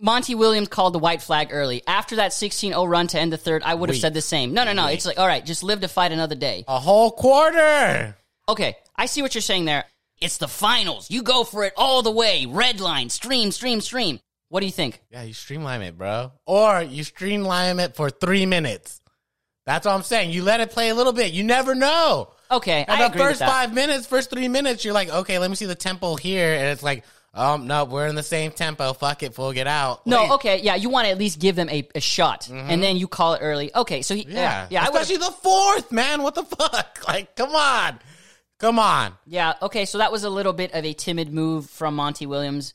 Monty 0.00 0.34
Williams 0.34 0.68
called 0.68 0.94
the 0.94 0.98
white 0.98 1.22
flag 1.22 1.48
early. 1.52 1.82
After 1.86 2.16
that 2.16 2.32
16-0 2.32 2.88
run 2.88 3.06
to 3.08 3.20
end 3.20 3.32
the 3.32 3.36
third, 3.36 3.62
I 3.62 3.74
would 3.74 3.90
have 3.90 3.96
Wait. 3.96 4.00
said 4.00 4.14
the 4.14 4.22
same. 4.22 4.54
No, 4.54 4.64
no, 4.64 4.72
no. 4.72 4.86
It's 4.86 5.04
like, 5.04 5.18
all 5.18 5.26
right, 5.26 5.44
just 5.44 5.62
live 5.62 5.82
to 5.82 5.88
fight 5.88 6.10
another 6.10 6.34
day. 6.34 6.64
A 6.66 6.80
whole 6.80 7.12
quarter. 7.12 8.16
Okay, 8.48 8.76
I 8.96 9.06
see 9.06 9.22
what 9.22 9.34
you're 9.34 9.42
saying 9.42 9.66
there. 9.66 9.84
It's 10.20 10.38
the 10.38 10.48
finals. 10.48 11.10
You 11.10 11.22
go 11.22 11.44
for 11.44 11.64
it 11.64 11.74
all 11.76 12.02
the 12.02 12.10
way. 12.10 12.46
Red 12.46 12.80
line, 12.80 13.08
stream, 13.10 13.52
stream, 13.52 13.80
stream. 13.80 14.18
What 14.50 14.60
do 14.60 14.66
you 14.66 14.72
think? 14.72 15.00
Yeah, 15.10 15.22
you 15.22 15.32
streamline 15.32 15.80
it, 15.82 15.96
bro. 15.96 16.32
Or 16.44 16.82
you 16.82 17.02
streamline 17.04 17.78
it 17.80 17.96
for 17.96 18.10
three 18.10 18.44
minutes. 18.46 19.00
That's 19.64 19.86
what 19.86 19.94
I'm 19.94 20.02
saying. 20.02 20.30
You 20.32 20.42
let 20.42 20.60
it 20.60 20.70
play 20.72 20.88
a 20.90 20.94
little 20.94 21.12
bit. 21.12 21.32
You 21.32 21.44
never 21.44 21.74
know. 21.74 22.32
Okay, 22.50 22.84
And 22.86 22.90
I 23.00 23.06
the 23.06 23.06
agree 23.14 23.20
with 23.20 23.28
first 23.30 23.38
that. 23.40 23.48
five 23.48 23.72
minutes, 23.72 24.06
first 24.06 24.28
three 24.30 24.48
minutes, 24.48 24.84
you're 24.84 24.92
like, 24.94 25.08
okay, 25.08 25.38
let 25.38 25.48
me 25.50 25.56
see 25.56 25.66
the 25.66 25.74
tempo 25.76 26.16
here. 26.16 26.52
And 26.54 26.64
it's 26.66 26.82
like, 26.82 27.04
um, 27.32 27.68
no, 27.68 27.84
we're 27.84 28.08
in 28.08 28.16
the 28.16 28.24
same 28.24 28.50
tempo. 28.50 28.92
Fuck 28.92 29.22
it, 29.22 29.34
fool, 29.34 29.52
get 29.52 29.68
out. 29.68 30.04
No, 30.04 30.22
Wait. 30.22 30.30
okay, 30.32 30.60
yeah, 30.62 30.74
you 30.74 30.88
want 30.90 31.04
to 31.06 31.12
at 31.12 31.18
least 31.18 31.38
give 31.38 31.54
them 31.54 31.68
a, 31.68 31.86
a 31.94 32.00
shot, 32.00 32.48
and 32.48 32.82
then 32.82 32.96
you 32.96 33.06
call 33.06 33.34
it 33.34 33.38
early. 33.40 33.72
Okay, 33.72 34.02
so 34.02 34.16
he, 34.16 34.22
yeah, 34.22 34.26
Mm-hmm. 34.26 34.36
Yeah, 34.36 34.66
yeah, 34.70 34.80
I 34.84 34.90
would, 34.90 35.00
especially 35.00 35.24
the 35.24 35.30
fourth, 35.40 35.92
man. 35.92 36.24
What 36.24 36.34
the 36.34 36.42
fuck? 36.42 36.98
Like, 37.06 37.36
come 37.36 37.54
on, 37.54 38.00
come 38.58 38.80
on. 38.80 39.12
yeah, 39.26 39.52
okay, 39.62 39.84
so 39.84 39.98
that 39.98 40.10
was 40.10 40.24
a 40.24 40.30
little 40.30 40.52
bit 40.52 40.72
of 40.74 40.84
a 40.84 40.92
timid 40.92 41.32
move 41.32 41.70
from 41.70 41.94
Monty 41.94 42.26
Williams. 42.26 42.74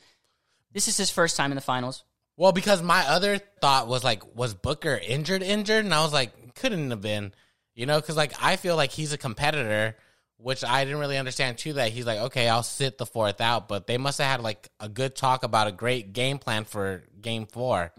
This 0.75 0.87
is 0.87 0.97
his 0.97 1.09
first 1.09 1.37
time 1.37 1.51
in 1.51 1.55
the 1.55 1.61
finals. 1.61 2.03
Well, 2.37 2.51
because 2.51 2.83
my 2.83 3.07
other 3.07 3.39
thought 3.61 3.87
was 3.87 4.03
like, 4.03 4.35
was 4.35 4.53
Booker 4.53 4.99
injured, 5.01 5.41
injured? 5.41 5.85
And 5.85 5.93
I 5.93 6.03
was 6.03 6.13
like, 6.13 6.53
couldn't 6.53 6.91
have 6.91 7.01
been, 7.01 7.33
you 7.73 7.85
know, 7.85 7.99
because 7.99 8.17
like 8.17 8.33
I 8.43 8.57
feel 8.57 8.75
like 8.75 8.91
he's 8.91 9.13
a 9.13 9.17
competitor, 9.17 9.95
which 10.37 10.63
I 10.63 10.83
didn't 10.83 10.99
really 10.99 11.17
understand 11.17 11.57
too. 11.57 11.73
That 11.73 11.91
he's 11.91 12.05
like, 12.05 12.19
okay, 12.19 12.49
I'll 12.49 12.61
sit 12.61 12.97
the 12.97 13.05
fourth 13.05 13.41
out, 13.41 13.67
but 13.67 13.87
they 13.87 13.97
must 13.97 14.19
have 14.19 14.29
had 14.29 14.41
like 14.41 14.69
a 14.79 14.89
good 14.89 15.15
talk 15.15 15.43
about 15.43 15.67
a 15.67 15.71
great 15.71 16.13
game 16.13 16.37
plan 16.37 16.65
for 16.65 17.03
game 17.21 17.47
4 17.47 17.93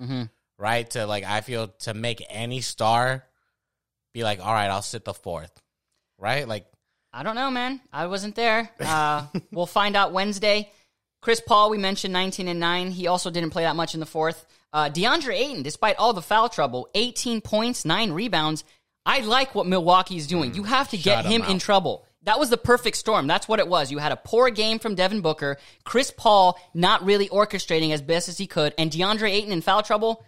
right? 0.59 0.89
To 0.91 1.07
like, 1.07 1.25
I 1.25 1.41
feel 1.41 1.69
to 1.81 1.95
make 1.95 2.23
any 2.29 2.61
star 2.61 3.25
be 4.13 4.23
like, 4.23 4.41
all 4.45 4.53
right, 4.53 4.69
I'll 4.69 4.83
sit 4.83 5.05
the 5.05 5.15
fourth, 5.15 5.51
right? 6.19 6.47
Like, 6.47 6.67
I 7.13 7.23
don't 7.23 7.35
know, 7.35 7.51
man. 7.51 7.81
I 7.93 8.07
wasn't 8.07 8.35
there. 8.35 8.71
Uh, 8.81 9.27
we'll 9.51 9.67
find 9.67 9.97
out 9.97 10.13
Wednesday. 10.13 10.71
Chris 11.27 11.41
Paul, 11.41 11.71
we 11.71 11.79
mentioned 11.79 12.13
19 12.13 12.47
and 12.47 12.61
9. 12.61 12.93
He 12.93 13.09
also 13.09 13.33
didn't 13.33 13.51
play 13.51 13.65
that 13.65 13.75
much 13.75 13.95
in 13.95 13.99
the 13.99 14.07
fourth. 14.07 14.47
Uh, 14.73 14.89
DeAndre 14.89 15.35
Ayton, 15.35 15.65
despite 15.65 15.97
all 15.97 16.13
the 16.13 16.23
foul 16.23 16.49
trouble, 16.49 16.89
18 16.95 17.41
points, 17.41 17.85
9 17.85 18.13
rebounds. 18.13 18.63
I 19.05 19.23
like 19.23 19.53
what 19.53 19.67
Milwaukee 19.67 20.19
is 20.19 20.29
doing. 20.29 20.55
You 20.55 20.63
have 20.63 20.89
to 20.91 20.97
get 20.97 21.25
Shut 21.25 21.27
'em 21.27 21.33
him 21.33 21.43
in 21.51 21.59
trouble. 21.59 22.05
That 22.23 22.39
was 22.39 22.49
the 22.49 22.57
perfect 22.57 22.97
storm. 22.97 23.27
That's 23.27 23.49
what 23.49 23.59
it 23.59 23.67
was. 23.67 23.91
You 23.91 23.99
had 23.99 24.13
a 24.13 24.17
poor 24.17 24.51
game 24.51 24.79
from 24.79 24.95
Devin 24.95 25.21
Booker, 25.21 25.59
Chris 25.83 26.13
Paul 26.17 26.61
not 26.73 27.05
really 27.05 27.29
orchestrating 27.29 27.91
as 27.91 28.03
best 28.03 28.29
as 28.29 28.39
he 28.39 28.47
could, 28.47 28.73
and 28.79 28.89
DeAndre 28.93 29.29
Ayton 29.29 29.51
in 29.51 29.63
foul 29.63 29.83
trouble. 29.83 30.25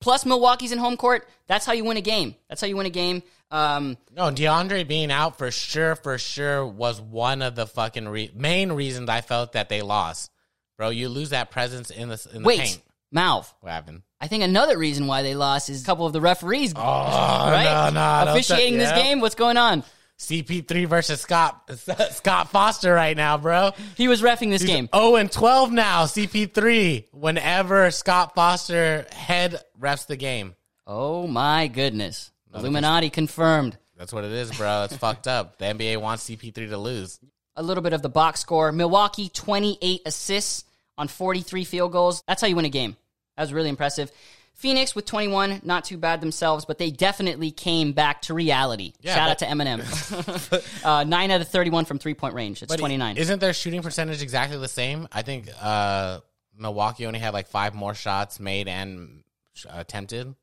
Plus 0.00 0.24
Milwaukee's 0.24 0.72
in 0.72 0.78
home 0.78 0.96
court. 0.96 1.28
That's 1.48 1.66
how 1.66 1.74
you 1.74 1.84
win 1.84 1.98
a 1.98 2.00
game. 2.00 2.34
That's 2.48 2.62
how 2.62 2.66
you 2.66 2.78
win 2.78 2.86
a 2.86 2.88
game. 2.88 3.22
Um, 3.50 3.96
no, 4.14 4.30
DeAndre 4.30 4.86
being 4.86 5.10
out 5.10 5.36
for 5.38 5.50
sure, 5.50 5.96
for 5.96 6.18
sure 6.18 6.64
was 6.66 7.00
one 7.00 7.42
of 7.42 7.56
the 7.56 7.66
fucking 7.66 8.08
re- 8.08 8.30
main 8.34 8.72
reasons 8.72 9.08
I 9.08 9.20
felt 9.22 9.52
that 9.52 9.68
they 9.68 9.82
lost. 9.82 10.30
Bro, 10.78 10.90
you 10.90 11.08
lose 11.08 11.30
that 11.30 11.50
presence 11.50 11.90
in 11.90 12.08
the 12.08 12.26
in 12.32 12.42
the 12.42 12.46
wait, 12.46 12.60
paint. 12.60 12.82
Malv. 13.14 13.52
What 13.60 13.72
happened? 13.72 14.02
I 14.20 14.28
think 14.28 14.44
another 14.44 14.78
reason 14.78 15.06
why 15.06 15.22
they 15.22 15.34
lost 15.34 15.68
is 15.68 15.82
a 15.82 15.86
couple 15.86 16.06
of 16.06 16.12
the 16.12 16.20
referees 16.20 16.72
Oh, 16.76 16.80
right? 16.80 17.90
no, 17.92 18.24
no, 18.24 18.32
officiating 18.32 18.78
this 18.78 18.90
yeah. 18.90 19.02
game. 19.02 19.20
What's 19.20 19.34
going 19.34 19.56
on? 19.56 19.82
CP3 20.18 20.86
versus 20.86 21.20
Scott 21.20 21.68
Scott 22.12 22.50
Foster 22.50 22.92
right 22.92 23.16
now, 23.16 23.38
bro. 23.38 23.72
He 23.96 24.06
was 24.06 24.20
refing 24.22 24.50
this 24.50 24.62
game. 24.62 24.88
Oh, 24.92 25.16
and 25.16 25.32
12 25.32 25.72
now, 25.72 26.04
CP3. 26.04 27.06
Whenever 27.12 27.90
Scott 27.90 28.34
Foster 28.34 29.06
head 29.12 29.60
refs 29.80 30.06
the 30.06 30.16
game. 30.16 30.54
Oh 30.86 31.26
my 31.26 31.68
goodness! 31.68 32.30
Illuminati 32.54 33.10
confirmed. 33.10 33.76
That's 33.96 34.12
what 34.12 34.24
it 34.24 34.32
is, 34.32 34.50
bro. 34.56 34.84
It's 34.84 34.96
fucked 34.98 35.28
up. 35.28 35.58
The 35.58 35.66
NBA 35.66 36.00
wants 36.00 36.28
CP3 36.28 36.54
to 36.54 36.78
lose. 36.78 37.20
A 37.56 37.62
little 37.62 37.82
bit 37.82 37.92
of 37.92 38.02
the 38.02 38.08
box 38.08 38.40
score. 38.40 38.72
Milwaukee, 38.72 39.28
28 39.28 40.02
assists 40.06 40.64
on 40.96 41.08
43 41.08 41.64
field 41.64 41.92
goals. 41.92 42.22
That's 42.26 42.40
how 42.40 42.48
you 42.48 42.56
win 42.56 42.64
a 42.64 42.70
game. 42.70 42.96
That 43.36 43.42
was 43.42 43.52
really 43.52 43.68
impressive. 43.68 44.10
Phoenix 44.54 44.94
with 44.94 45.06
21, 45.06 45.62
not 45.64 45.84
too 45.84 45.96
bad 45.96 46.20
themselves, 46.20 46.66
but 46.66 46.76
they 46.76 46.90
definitely 46.90 47.50
came 47.50 47.92
back 47.92 48.20
to 48.22 48.34
reality. 48.34 48.92
Yeah, 49.00 49.14
Shout 49.14 49.28
but- 49.28 49.30
out 49.30 49.38
to 49.38 49.46
Eminem. 49.46 50.84
uh, 50.84 51.04
9 51.04 51.30
out 51.30 51.40
of 51.40 51.48
31 51.48 51.86
from 51.86 51.98
three 51.98 52.12
point 52.14 52.34
range. 52.34 52.62
It's 52.62 52.70
But 52.70 52.78
29. 52.78 53.16
Isn't 53.16 53.38
their 53.38 53.54
shooting 53.54 53.80
percentage 53.82 54.22
exactly 54.22 54.58
the 54.58 54.68
same? 54.68 55.08
I 55.12 55.22
think 55.22 55.48
uh, 55.60 56.20
Milwaukee 56.58 57.06
only 57.06 57.18
had 57.20 57.32
like 57.32 57.48
five 57.48 57.74
more 57.74 57.94
shots 57.94 58.38
made 58.38 58.68
and 58.68 59.24
uh, 59.66 59.72
attempted. 59.78 60.34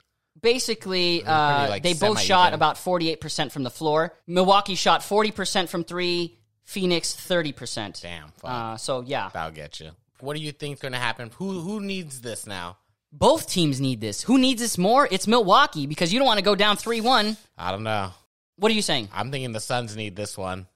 Basically 0.41 1.23
uh, 1.23 1.69
like, 1.69 1.83
they 1.83 1.93
both 1.93 2.19
shot 2.19 2.53
about 2.53 2.75
48% 2.75 3.51
from 3.51 3.63
the 3.63 3.69
floor 3.69 4.13
milwaukee 4.27 4.75
shot 4.75 5.01
40% 5.01 5.69
from 5.69 5.83
three 5.83 6.37
phoenix 6.63 7.15
30% 7.15 8.01
Damn, 8.01 8.29
fuck. 8.37 8.51
uh, 8.51 8.77
so 8.77 9.01
yeah 9.01 9.29
That'll 9.33 9.51
get 9.51 9.79
you. 9.79 9.91
What 10.19 10.35
do 10.35 10.41
you 10.41 10.51
think's 10.51 10.81
going 10.81 10.93
to 10.93 10.97
happen? 10.97 11.31
Who 11.37 11.59
who 11.61 11.79
needs 11.79 12.21
this 12.21 12.45
now? 12.47 12.77
both 13.11 13.49
teams 13.49 13.79
need 13.79 14.01
this 14.01 14.21
who 14.21 14.37
needs 14.37 14.61
this 14.61 14.77
more 14.77 15.07
it's 15.09 15.27
milwaukee 15.27 15.87
because 15.87 16.11
you 16.11 16.19
don't 16.19 16.25
want 16.27 16.39
to 16.39 16.43
go 16.43 16.55
down 16.55 16.75
3-1 16.75 17.37
I 17.57 17.71
don't 17.71 17.83
know. 17.83 18.11
what 18.57 18.69
are 18.69 18.75
you 18.75 18.81
saying 18.81 19.07
I'm 19.13 19.31
thinking 19.31 19.53
the 19.53 19.61
Suns 19.61 19.95
need 19.95 20.15
this 20.17 20.37
one. 20.37 20.67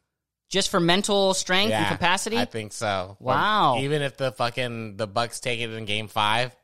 just 0.47 0.69
for 0.69 0.79
mental 0.79 1.33
strength 1.33 1.73
and 1.73 1.87
capacity 1.87 2.37
I 2.37 2.45
think 2.45 2.71
so. 2.71 3.17
Wow. 3.19 3.79
Even 3.79 4.01
if 4.01 4.15
the 4.15 4.31
fucking 4.31 4.95
the 4.95 5.07
Bucks 5.07 5.41
take 5.41 5.59
it 5.59 5.71
in 5.71 5.83
Game 5.85 6.07
Five, 6.07 6.55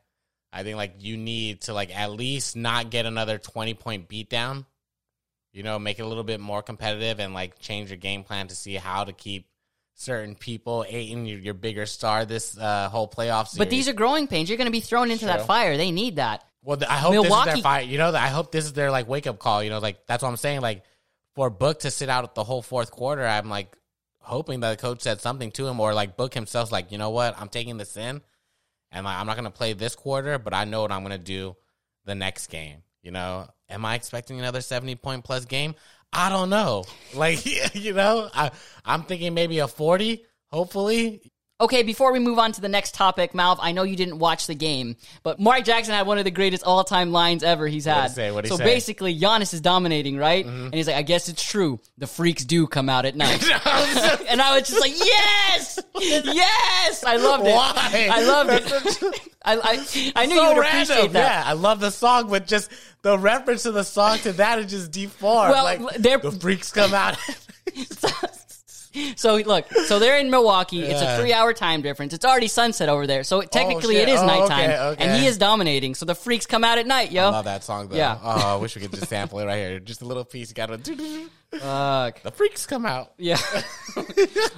I 0.52 0.62
think 0.62 0.76
like 0.76 0.94
you 1.00 1.16
need 1.16 1.62
to 1.62 1.74
like 1.74 1.94
at 1.96 2.10
least 2.12 2.56
not 2.56 2.90
get 2.90 3.06
another 3.06 3.38
twenty 3.38 3.74
point 3.74 4.08
beatdown. 4.08 4.64
You 5.52 5.62
know, 5.62 5.78
make 5.78 5.98
it 5.98 6.02
a 6.02 6.06
little 6.06 6.24
bit 6.24 6.40
more 6.40 6.62
competitive 6.62 7.20
and 7.20 7.34
like 7.34 7.58
change 7.58 7.90
your 7.90 7.96
game 7.96 8.22
plan 8.22 8.48
to 8.48 8.54
see 8.54 8.74
how 8.74 9.04
to 9.04 9.12
keep 9.12 9.46
certain 9.94 10.34
people. 10.34 10.84
Ayton, 10.88 11.26
your, 11.26 11.38
your 11.38 11.54
bigger 11.54 11.86
star 11.86 12.24
this 12.24 12.56
uh, 12.56 12.88
whole 12.88 13.08
playoff 13.08 13.48
series. 13.48 13.58
but 13.58 13.70
these 13.70 13.88
are 13.88 13.92
growing 13.92 14.28
pains 14.28 14.48
you're 14.48 14.58
going 14.58 14.66
to 14.66 14.72
be 14.72 14.80
thrown 14.80 15.10
into 15.10 15.26
that 15.26 15.46
fire 15.46 15.76
they 15.76 15.90
need 15.90 16.16
that 16.16 16.44
Well, 16.62 16.76
th- 16.76 16.88
I 16.88 16.98
hope 16.98 17.12
this 17.24 17.32
is 17.32 17.44
their 17.44 17.56
fight. 17.58 17.88
You 17.88 17.98
know, 17.98 18.14
I 18.14 18.28
hope 18.28 18.52
this 18.52 18.64
is 18.64 18.72
their 18.74 18.90
like 18.90 19.08
wake 19.08 19.26
up 19.26 19.38
call. 19.38 19.62
You 19.62 19.70
know, 19.70 19.78
like 19.80 20.06
that's 20.06 20.22
what 20.22 20.28
I'm 20.28 20.36
saying. 20.36 20.60
Like 20.60 20.84
for 21.34 21.50
Book 21.50 21.80
to 21.80 21.90
sit 21.90 22.08
out 22.08 22.34
the 22.34 22.44
whole 22.44 22.62
fourth 22.62 22.90
quarter, 22.90 23.26
I'm 23.26 23.48
like 23.48 23.76
hoping 24.20 24.60
that 24.60 24.70
the 24.70 24.76
coach 24.76 25.00
said 25.02 25.20
something 25.20 25.50
to 25.52 25.66
him 25.66 25.80
or 25.80 25.94
like 25.94 26.16
Book 26.16 26.34
himself's 26.34 26.70
like, 26.70 26.92
you 26.92 26.98
know 26.98 27.10
what, 27.10 27.38
I'm 27.40 27.48
taking 27.48 27.76
this 27.78 27.96
in, 27.96 28.20
and 28.92 29.04
like 29.04 29.16
I'm 29.16 29.26
not 29.26 29.36
gonna 29.36 29.50
play 29.50 29.72
this 29.72 29.94
quarter, 29.94 30.38
but 30.38 30.54
I 30.54 30.64
know 30.64 30.82
what 30.82 30.92
I'm 30.92 31.02
gonna 31.02 31.18
do 31.18 31.56
the 32.04 32.14
next 32.14 32.48
game. 32.48 32.82
You 33.02 33.10
know, 33.12 33.46
am 33.68 33.84
I 33.84 33.94
expecting 33.94 34.38
another 34.38 34.60
70 34.60 34.96
point 34.96 35.24
plus 35.24 35.44
game? 35.44 35.74
I 36.12 36.28
don't 36.28 36.50
know. 36.50 36.84
Like 37.14 37.44
you 37.74 37.92
know, 37.92 38.28
I 38.32 38.50
I'm 38.84 39.02
thinking 39.02 39.34
maybe 39.34 39.58
a 39.58 39.68
40. 39.68 40.24
Hopefully, 40.50 41.30
Okay, 41.60 41.82
before 41.82 42.12
we 42.12 42.20
move 42.20 42.38
on 42.38 42.52
to 42.52 42.60
the 42.60 42.68
next 42.68 42.94
topic, 42.94 43.32
Malv, 43.32 43.58
I 43.60 43.72
know 43.72 43.82
you 43.82 43.96
didn't 43.96 44.20
watch 44.20 44.46
the 44.46 44.54
game, 44.54 44.94
but 45.24 45.40
Mark 45.40 45.64
Jackson 45.64 45.92
had 45.92 46.06
one 46.06 46.16
of 46.16 46.22
the 46.24 46.30
greatest 46.30 46.62
all-time 46.62 47.10
lines 47.10 47.42
ever 47.42 47.66
he's 47.66 47.84
had. 47.84 48.10
he 48.10 48.14
say? 48.14 48.30
What'd 48.30 48.44
he 48.44 48.50
so 48.50 48.58
say? 48.58 48.62
Mm-hmm. 48.62 48.72
basically, 48.74 49.18
Giannis 49.18 49.52
is 49.52 49.60
dominating, 49.60 50.16
right? 50.18 50.46
And 50.46 50.72
he's 50.72 50.86
like, 50.86 50.94
"I 50.94 51.02
guess 51.02 51.28
it's 51.28 51.42
true. 51.42 51.80
The 51.98 52.06
freaks 52.06 52.44
do 52.44 52.68
come 52.68 52.88
out 52.88 53.06
at 53.06 53.16
night." 53.16 53.42
and 54.28 54.40
I 54.40 54.56
was 54.56 54.68
just 54.68 54.80
like, 54.80 54.96
"Yes, 54.96 55.80
yes!" 55.96 57.02
I 57.02 57.16
loved 57.16 57.44
it. 57.44 57.52
Why? 57.52 58.08
I 58.12 58.22
loved 58.22 58.50
it. 58.52 59.30
I, 59.44 59.56
I, 59.56 60.12
I 60.14 60.26
knew 60.26 60.36
so 60.36 60.42
you 60.42 60.48
would 60.54 60.60
random. 60.60 60.82
appreciate 60.82 61.12
that. 61.14 61.44
Yeah, 61.44 61.50
I 61.50 61.54
love 61.54 61.80
the 61.80 61.90
song, 61.90 62.30
but 62.30 62.46
just 62.46 62.70
the 63.02 63.18
reference 63.18 63.64
to 63.64 63.72
the 63.72 63.82
song 63.82 64.18
to 64.18 64.32
that 64.34 64.60
is 64.60 64.70
just 64.70 64.92
deformed. 64.92 65.50
Well, 65.50 65.64
like 65.64 65.80
the 65.80 66.38
freaks 66.40 66.70
come 66.70 66.94
out. 66.94 67.18
So 69.16 69.36
look, 69.36 69.66
so 69.86 69.98
they're 69.98 70.18
in 70.18 70.30
Milwaukee. 70.30 70.82
It's 70.82 71.00
a 71.00 71.18
three-hour 71.18 71.52
time 71.54 71.82
difference. 71.82 72.12
It's 72.14 72.24
already 72.24 72.48
sunset 72.48 72.88
over 72.88 73.06
there, 73.06 73.24
so 73.24 73.42
technically 73.42 73.94
shit. 73.96 74.08
it 74.08 74.12
is 74.12 74.20
Oh, 74.20 74.26
nighttime, 74.26 74.70
okay, 74.70 74.78
okay. 74.80 75.04
and 75.04 75.20
he 75.20 75.26
is 75.26 75.38
dominating. 75.38 75.94
So 75.94 76.04
the 76.06 76.14
freaks 76.14 76.46
come 76.46 76.64
out 76.64 76.78
at 76.78 76.86
night, 76.86 77.10
yo. 77.12 77.24
I 77.26 77.28
love 77.30 77.44
that 77.46 77.64
song 77.64 77.88
though. 77.88 77.96
Yeah. 77.96 78.18
Oh, 78.22 78.54
I 78.54 78.56
wish 78.56 78.74
we 78.76 78.82
could 78.82 78.92
just 78.92 79.08
sample 79.08 79.38
it 79.40 79.46
right 79.46 79.56
here. 79.56 79.80
Just 79.80 80.02
a 80.02 80.04
little 80.04 80.24
piece. 80.24 80.52
Got 80.52 80.84
to. 80.84 81.28
Fuck. 81.50 82.22
The 82.22 82.30
freaks 82.30 82.66
come 82.66 82.84
out. 82.86 83.12
Yeah. 83.16 83.38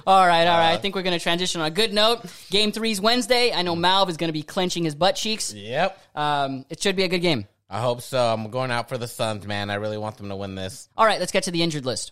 all 0.07 0.27
right, 0.27 0.45
all 0.47 0.57
right. 0.57 0.73
I 0.73 0.77
think 0.77 0.95
we're 0.95 1.03
going 1.03 1.17
to 1.17 1.23
transition 1.23 1.61
on 1.61 1.67
a 1.67 1.71
good 1.71 1.93
note. 1.93 2.21
Game 2.49 2.71
three's 2.71 2.99
Wednesday. 2.99 3.53
I 3.53 3.61
know 3.61 3.75
Malv 3.75 4.09
is 4.09 4.17
going 4.17 4.27
to 4.29 4.33
be 4.33 4.43
clenching 4.43 4.83
his 4.83 4.95
butt 4.95 5.15
cheeks. 5.15 5.53
Yep. 5.53 5.97
Um, 6.15 6.65
it 6.69 6.81
should 6.81 6.95
be 6.95 7.03
a 7.03 7.07
good 7.07 7.21
game. 7.21 7.47
I 7.69 7.79
hope 7.79 8.01
so. 8.01 8.21
I'm 8.21 8.49
going 8.49 8.71
out 8.71 8.89
for 8.89 8.97
the 8.97 9.07
Suns, 9.07 9.47
man. 9.47 9.69
I 9.69 9.75
really 9.75 9.97
want 9.97 10.17
them 10.17 10.27
to 10.29 10.35
win 10.35 10.55
this. 10.55 10.89
All 10.97 11.05
right, 11.05 11.19
let's 11.21 11.31
get 11.31 11.43
to 11.43 11.51
the 11.51 11.63
injured 11.63 11.85
list. 11.85 12.11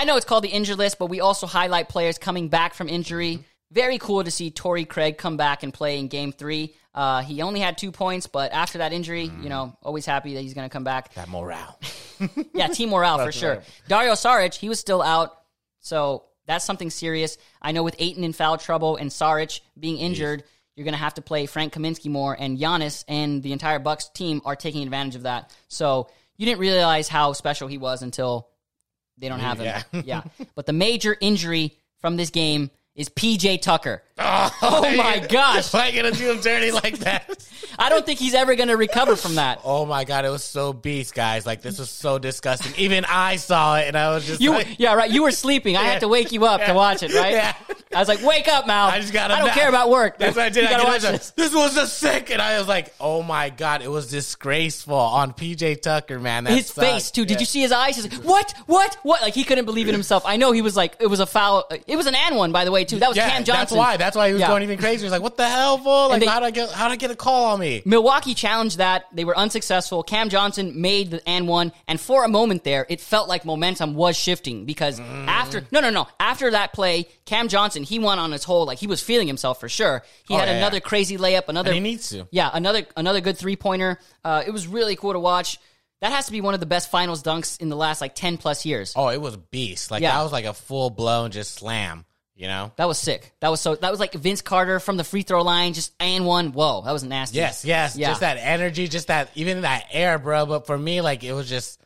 I 0.00 0.04
know 0.04 0.16
it's 0.16 0.24
called 0.24 0.44
the 0.44 0.48
injured 0.48 0.78
list, 0.78 0.98
but 0.98 1.10
we 1.10 1.20
also 1.20 1.46
highlight 1.46 1.90
players 1.90 2.16
coming 2.16 2.48
back 2.48 2.72
from 2.72 2.88
injury. 2.88 3.44
Very 3.70 3.98
cool 3.98 4.24
to 4.24 4.30
see 4.30 4.50
Torrey 4.50 4.86
Craig 4.86 5.18
come 5.18 5.36
back 5.36 5.62
and 5.62 5.74
play 5.74 5.98
in 5.98 6.08
game 6.08 6.32
three. 6.32 6.74
Uh, 6.94 7.20
he 7.20 7.42
only 7.42 7.60
had 7.60 7.76
two 7.76 7.92
points, 7.92 8.26
but 8.26 8.50
after 8.50 8.78
that 8.78 8.94
injury, 8.94 9.30
you 9.42 9.50
know, 9.50 9.76
always 9.82 10.06
happy 10.06 10.32
that 10.32 10.40
he's 10.40 10.54
going 10.54 10.66
to 10.66 10.72
come 10.72 10.84
back. 10.84 11.12
That 11.14 11.28
morale. 11.28 11.78
Yeah, 12.54 12.66
team 12.68 12.90
morale 12.90 13.24
for 13.24 13.32
sure. 13.32 13.56
right. 13.56 13.80
Dario 13.88 14.12
Saric, 14.12 14.54
he 14.54 14.68
was 14.68 14.78
still 14.78 15.00
out, 15.00 15.38
so 15.80 16.24
that's 16.46 16.66
something 16.66 16.90
serious. 16.90 17.38
I 17.62 17.72
know 17.72 17.82
with 17.82 17.96
Ayton 17.98 18.24
in 18.24 18.34
foul 18.34 18.58
trouble 18.58 18.96
and 18.96 19.10
Saric 19.10 19.60
being 19.78 19.96
injured, 19.96 20.44
you're 20.76 20.84
going 20.84 20.92
to 20.92 20.98
have 20.98 21.14
to 21.14 21.22
play 21.22 21.46
Frank 21.46 21.72
Kaminsky 21.72 22.10
more, 22.10 22.36
and 22.38 22.58
Giannis 22.58 23.04
and 23.08 23.42
the 23.42 23.52
entire 23.52 23.78
Bucks 23.78 24.10
team 24.10 24.42
are 24.44 24.54
taking 24.54 24.82
advantage 24.82 25.14
of 25.14 25.22
that. 25.22 25.54
So 25.68 26.08
you 26.36 26.44
didn't 26.44 26.60
realize 26.60 27.08
how 27.08 27.32
special 27.32 27.68
he 27.68 27.78
was 27.78 28.02
until 28.02 28.49
they 29.20 29.28
don't 29.28 29.40
have 29.40 29.60
him. 29.60 29.66
Yeah. 29.92 30.02
yeah. 30.04 30.22
But 30.54 30.66
the 30.66 30.72
major 30.72 31.16
injury 31.20 31.76
from 32.00 32.16
this 32.16 32.30
game 32.30 32.70
is 32.94 33.08
PJ 33.08 33.62
Tucker. 33.62 34.02
Oh, 34.22 34.92
my 34.96 35.18
gosh. 35.18 35.72
Why 35.72 35.90
gonna 35.92 36.12
do 36.12 36.30
him 36.30 36.40
dirty 36.40 36.70
like 36.72 36.98
that? 37.00 37.46
I 37.78 37.88
don't 37.88 38.04
think 38.04 38.18
he's 38.18 38.34
ever 38.34 38.56
going 38.56 38.68
to 38.68 38.76
recover 38.76 39.16
from 39.16 39.36
that. 39.36 39.60
Oh 39.64 39.86
my 39.86 40.04
god, 40.04 40.24
it 40.26 40.28
was 40.28 40.44
so 40.44 40.72
beast, 40.74 41.14
guys. 41.14 41.46
Like 41.46 41.62
this 41.62 41.78
was 41.78 41.88
so 41.88 42.18
disgusting. 42.18 42.72
Even 42.76 43.06
I 43.06 43.36
saw 43.36 43.78
it, 43.78 43.86
and 43.88 43.96
I 43.96 44.10
was 44.12 44.26
just 44.26 44.40
You, 44.42 44.50
like, 44.50 44.78
yeah, 44.78 44.92
right. 44.94 45.10
You 45.10 45.22
were 45.22 45.30
sleeping. 45.30 45.76
I 45.76 45.84
had 45.84 46.00
to 46.00 46.08
wake 46.08 46.32
you 46.32 46.44
up 46.44 46.62
to 46.64 46.74
watch 46.74 47.02
it, 47.02 47.14
right? 47.14 47.32
Yeah. 47.32 47.54
I 47.94 47.98
was 47.98 48.06
like, 48.08 48.22
"Wake 48.22 48.46
up, 48.48 48.66
Mal! 48.68 48.88
I 48.88 49.00
just 49.00 49.12
got. 49.12 49.30
I 49.32 49.40
don't 49.40 49.50
care 49.52 49.68
about 49.68 49.90
work. 49.90 50.16
That's 50.18 50.36
what 50.36 50.44
I 50.44 50.48
did. 50.50 50.62
You 50.62 50.68
I 50.68 50.70
gotta 50.72 50.84
watch 50.84 51.02
this." 51.02 51.30
This 51.30 51.52
was 51.54 51.76
a 51.76 51.86
sick, 51.88 52.30
and 52.30 52.40
I 52.40 52.58
was 52.58 52.68
like, 52.68 52.92
"Oh 53.00 53.22
my 53.22 53.50
god!" 53.50 53.82
It 53.82 53.88
was 53.90 54.08
disgraceful 54.10 54.94
on 54.94 55.32
PJ 55.32 55.80
Tucker, 55.82 56.20
man. 56.20 56.46
His 56.46 56.66
sucked. 56.66 56.86
face 56.86 57.10
too. 57.10 57.24
Did 57.24 57.34
Yeah. 57.34 57.40
you 57.40 57.46
see 57.46 57.60
his 57.62 57.72
eyes? 57.72 57.96
He's 57.96 58.04
like, 58.12 58.22
"What? 58.24 58.54
What? 58.66 58.96
What?" 59.02 59.22
Like 59.22 59.34
he 59.34 59.42
couldn't 59.42 59.64
believe 59.64 59.88
it 59.88 59.92
himself. 59.92 60.22
I 60.26 60.36
know 60.36 60.52
he 60.52 60.62
was 60.62 60.76
like, 60.76 60.96
it 61.00 61.06
was 61.08 61.18
a 61.20 61.26
foul. 61.26 61.68
It 61.86 61.96
was 61.96 62.06
an 62.06 62.14
and 62.14 62.36
one, 62.36 62.52
by 62.52 62.64
the 62.64 62.70
way, 62.70 62.84
too. 62.84 62.98
That 63.00 63.08
was 63.08 63.16
Yeah, 63.16 63.28
Cam 63.28 63.42
Johnson. 63.44 63.54
that's 63.60 63.72
why. 63.72 63.96
That's 63.96 64.09
why 64.16 64.28
he 64.28 64.32
was 64.34 64.40
Yeah. 64.40 64.48
going 64.48 64.62
even 64.62 64.78
crazy. 64.78 64.98
He 64.98 65.04
was 65.04 65.12
like, 65.12 65.22
"What 65.22 65.36
the 65.36 65.48
hell, 65.48 65.78
fool? 65.78 66.08
Like, 66.10 66.20
they- 66.20 66.26
how 66.26 66.40
did 66.40 66.46
I 66.46 66.50
get? 66.50 66.70
How 66.70 66.88
did 66.88 66.92
I 66.92 66.96
get 66.96 67.10
a 67.10 67.16
call 67.16 67.46
on 67.52 67.60
me?" 67.60 67.82
Milwaukee 67.84 68.34
challenged 68.34 68.78
that. 68.78 69.04
They 69.12 69.24
were 69.24 69.36
unsuccessful. 69.36 70.02
Cam 70.02 70.28
Johnson 70.28 70.80
made 70.80 71.10
the 71.12 71.28
and 71.28 71.46
one, 71.48 71.72
and 71.88 72.00
for 72.00 72.24
a 72.24 72.28
moment 72.28 72.64
there, 72.64 72.86
it 72.88 73.00
felt 73.00 73.28
like 73.28 73.44
momentum 73.44 73.94
was 73.94 74.16
shifting 74.16 74.64
because 74.64 75.00
Mm. 75.00 75.26
after 75.28 75.66
no, 75.70 75.80
no, 75.80 75.90
no, 75.90 76.06
after 76.18 76.50
that 76.50 76.72
play, 76.72 77.08
Cam 77.26 77.48
Johnson 77.48 77.82
he 77.82 77.98
went 77.98 78.20
on 78.20 78.32
his 78.32 78.44
whole 78.44 78.64
like 78.66 78.78
he 78.78 78.86
was 78.86 79.00
feeling 79.00 79.26
himself 79.26 79.60
for 79.60 79.68
sure. 79.68 80.02
He 80.28 80.34
Oh, 80.34 80.38
had 80.38 80.48
yeah, 80.48 80.54
another 80.56 80.76
yeah. 80.76 80.80
crazy 80.80 81.16
layup, 81.18 81.48
another 81.48 81.70
And 81.70 81.74
he 81.76 81.80
needs 81.80 82.08
to. 82.10 82.26
yeah, 82.30 82.50
another 82.52 82.86
another 82.96 83.20
good 83.20 83.36
three 83.38 83.56
pointer. 83.56 83.98
Uh, 84.24 84.42
it 84.46 84.50
was 84.50 84.66
really 84.66 84.96
cool 84.96 85.12
to 85.12 85.20
watch. 85.20 85.58
That 86.02 86.12
has 86.12 86.24
to 86.26 86.32
be 86.32 86.40
one 86.40 86.54
of 86.54 86.60
the 86.60 86.66
best 86.66 86.90
finals 86.90 87.22
dunks 87.22 87.60
in 87.60 87.68
the 87.68 87.76
last 87.76 88.00
like 88.00 88.14
10 88.14 88.38
plus 88.38 88.64
years. 88.64 88.94
Oh, 88.96 89.08
it 89.08 89.20
was 89.20 89.36
beast. 89.36 89.90
Like 89.90 90.00
Yeah. 90.02 90.16
that 90.16 90.22
was 90.22 90.32
like 90.32 90.46
a 90.46 90.54
full 90.54 90.88
blown 90.88 91.30
just 91.30 91.54
slam. 91.56 92.06
You 92.40 92.46
know. 92.46 92.72
That 92.76 92.88
was 92.88 92.96
sick. 92.98 93.34
That 93.40 93.50
was 93.50 93.60
so. 93.60 93.74
That 93.74 93.90
was 93.90 94.00
like 94.00 94.14
Vince 94.14 94.40
Carter 94.40 94.80
from 94.80 94.96
the 94.96 95.04
free 95.04 95.20
throw 95.20 95.42
line, 95.42 95.74
just 95.74 95.92
and 96.00 96.24
one. 96.24 96.52
Whoa, 96.52 96.80
that 96.86 96.92
was 96.92 97.04
nasty. 97.04 97.36
Yes, 97.36 97.66
yes. 97.66 97.96
Yeah. 97.96 98.08
Just 98.08 98.20
that 98.22 98.38
energy, 98.40 98.88
just 98.88 99.08
that 99.08 99.30
even 99.34 99.60
that 99.60 99.84
air, 99.92 100.18
bro. 100.18 100.46
But 100.46 100.66
for 100.66 100.78
me, 100.78 101.02
like 101.02 101.22
it 101.22 101.34
was 101.34 101.50
just 101.50 101.78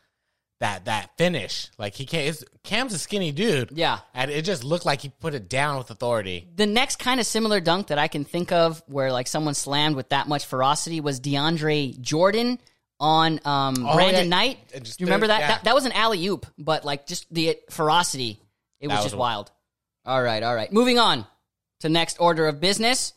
that 0.60 0.84
that 0.84 1.10
finish. 1.18 1.70
Like 1.76 1.94
he 1.94 2.06
can't. 2.06 2.40
Cam's 2.62 2.94
a 2.94 2.98
skinny 3.00 3.32
dude. 3.32 3.72
Yeah. 3.72 3.98
and 4.14 4.30
it 4.30 4.42
just 4.44 4.62
looked 4.62 4.86
like 4.86 5.00
he 5.00 5.08
put 5.08 5.34
it 5.34 5.48
down 5.48 5.76
with 5.76 5.90
authority. 5.90 6.46
The 6.54 6.66
next 6.66 7.00
kind 7.00 7.18
of 7.18 7.26
similar 7.26 7.58
dunk 7.58 7.88
that 7.88 7.98
I 7.98 8.06
can 8.06 8.24
think 8.24 8.52
of 8.52 8.80
where 8.86 9.10
like 9.10 9.26
someone 9.26 9.54
slammed 9.54 9.96
with 9.96 10.10
that 10.10 10.28
much 10.28 10.46
ferocity 10.46 11.00
was 11.00 11.18
DeAndre 11.20 12.00
Jordan 12.00 12.60
on 13.00 13.40
um, 13.44 13.74
Oh, 13.84 13.96
Brandon 13.96 14.22
yeah. 14.26 14.28
Knight. 14.30 14.58
Do 14.72 14.78
you 14.98 15.06
remember 15.06 15.26
that? 15.26 15.40
yeah. 15.40 15.48
that? 15.48 15.64
That 15.64 15.74
was 15.74 15.84
an 15.84 15.90
alley 15.92 16.24
oop, 16.28 16.46
but 16.56 16.84
like 16.84 17.08
just 17.08 17.26
the 17.34 17.58
ferocity, 17.70 18.38
it 18.78 18.86
was 18.86 18.98
That 18.98 19.02
just 19.02 19.14
was- 19.16 19.18
wild. 19.20 19.50
All 20.06 20.22
right, 20.22 20.42
all 20.42 20.54
right. 20.54 20.72
Moving 20.72 20.98
on 20.98 21.26
to 21.80 21.88
next 21.88 22.18
order 22.20 22.46
of 22.46 22.60
business. 22.60 23.14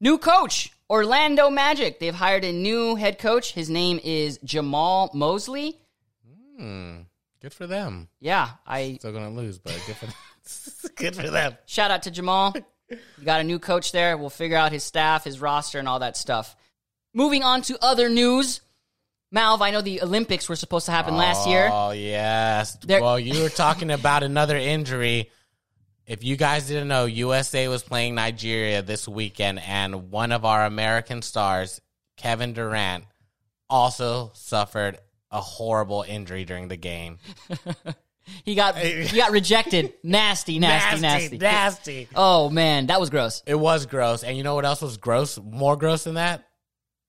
New 0.00 0.18
coach, 0.18 0.72
Orlando 0.88 1.50
Magic. 1.50 1.98
They've 1.98 2.14
hired 2.14 2.44
a 2.44 2.52
new 2.52 2.94
head 2.94 3.18
coach. 3.18 3.52
His 3.52 3.68
name 3.68 4.00
is 4.02 4.38
Jamahl 4.38 5.12
Mosley. 5.14 5.78
Hmm. 6.56 7.00
Good 7.42 7.52
for 7.54 7.66
them. 7.66 8.08
Yeah, 8.20 8.50
I 8.66 8.96
Still 8.98 9.12
gonna 9.12 9.30
lose, 9.30 9.58
but 9.58 9.72
good 9.86 9.96
for 9.96 10.06
them. 10.06 10.14
good 10.96 11.16
for 11.16 11.28
them. 11.30 11.56
Shout 11.66 11.90
out 11.90 12.02
to 12.04 12.10
Jamal. 12.10 12.54
You 12.88 13.24
got 13.24 13.40
a 13.40 13.44
new 13.44 13.58
coach 13.58 13.92
there. 13.92 14.16
We'll 14.18 14.30
figure 14.30 14.56
out 14.56 14.72
his 14.72 14.84
staff, 14.84 15.24
his 15.24 15.40
roster, 15.40 15.78
and 15.78 15.88
all 15.88 16.00
that 16.00 16.16
stuff. 16.16 16.54
Moving 17.14 17.42
on 17.42 17.62
to 17.62 17.78
other 17.82 18.08
news. 18.08 18.60
Malv, 19.34 19.60
I 19.60 19.70
know 19.70 19.80
the 19.80 20.02
Olympics 20.02 20.48
were 20.48 20.56
supposed 20.56 20.86
to 20.86 20.92
happen 20.92 21.16
last 21.16 21.48
year. 21.48 21.68
Oh 21.72 21.92
yes. 21.92 22.76
There- 22.84 23.00
well, 23.00 23.18
you 23.18 23.42
were 23.42 23.48
talking 23.48 23.90
about 23.90 24.22
another 24.22 24.56
injury. 24.56 25.30
If 26.10 26.24
you 26.24 26.34
guys 26.34 26.66
didn't 26.66 26.88
know, 26.88 27.04
USA 27.04 27.68
was 27.68 27.84
playing 27.84 28.16
Nigeria 28.16 28.82
this 28.82 29.06
weekend, 29.06 29.60
and 29.60 30.10
one 30.10 30.32
of 30.32 30.44
our 30.44 30.66
American 30.66 31.22
stars, 31.22 31.80
Kevin 32.16 32.52
Durant, 32.52 33.04
also 33.68 34.32
suffered 34.34 34.98
a 35.30 35.40
horrible 35.40 36.04
injury 36.06 36.44
during 36.44 36.66
the 36.68 36.76
game. 36.76 37.18
He 38.44 38.54
got 38.54 38.76
he 38.76 39.16
got 39.16 39.32
rejected. 39.32 39.94
nasty, 40.04 40.60
nasty, 40.60 41.00
nasty, 41.00 41.38
nasty. 41.38 42.08
Oh 42.14 42.48
man, 42.48 42.86
that 42.86 43.00
was 43.00 43.10
gross. 43.10 43.42
It 43.44 43.56
was 43.56 43.86
gross, 43.86 44.22
and 44.22 44.36
you 44.36 44.44
know 44.44 44.54
what 44.54 44.64
else 44.64 44.82
was 44.82 44.98
gross? 44.98 45.36
More 45.36 45.76
gross 45.76 46.04
than 46.04 46.14
that? 46.14 46.46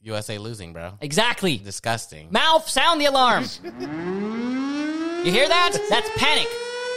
USA 0.01 0.39
losing, 0.39 0.73
bro. 0.73 0.93
Exactly. 0.99 1.57
Disgusting. 1.57 2.29
Mouth, 2.31 2.67
sound 2.67 2.99
the 2.99 3.05
alarm. 3.05 3.43
you 3.71 5.31
hear 5.31 5.47
that? 5.47 5.77
That's 5.91 6.09
panic. 6.15 6.47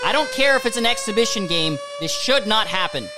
I 0.05 0.13
don't 0.13 0.31
care 0.33 0.55
if 0.55 0.67
it's 0.67 0.77
an 0.77 0.85
exhibition 0.85 1.47
game. 1.47 1.79
This 1.99 2.13
should 2.15 2.47
not 2.47 2.67
happen. 2.67 3.09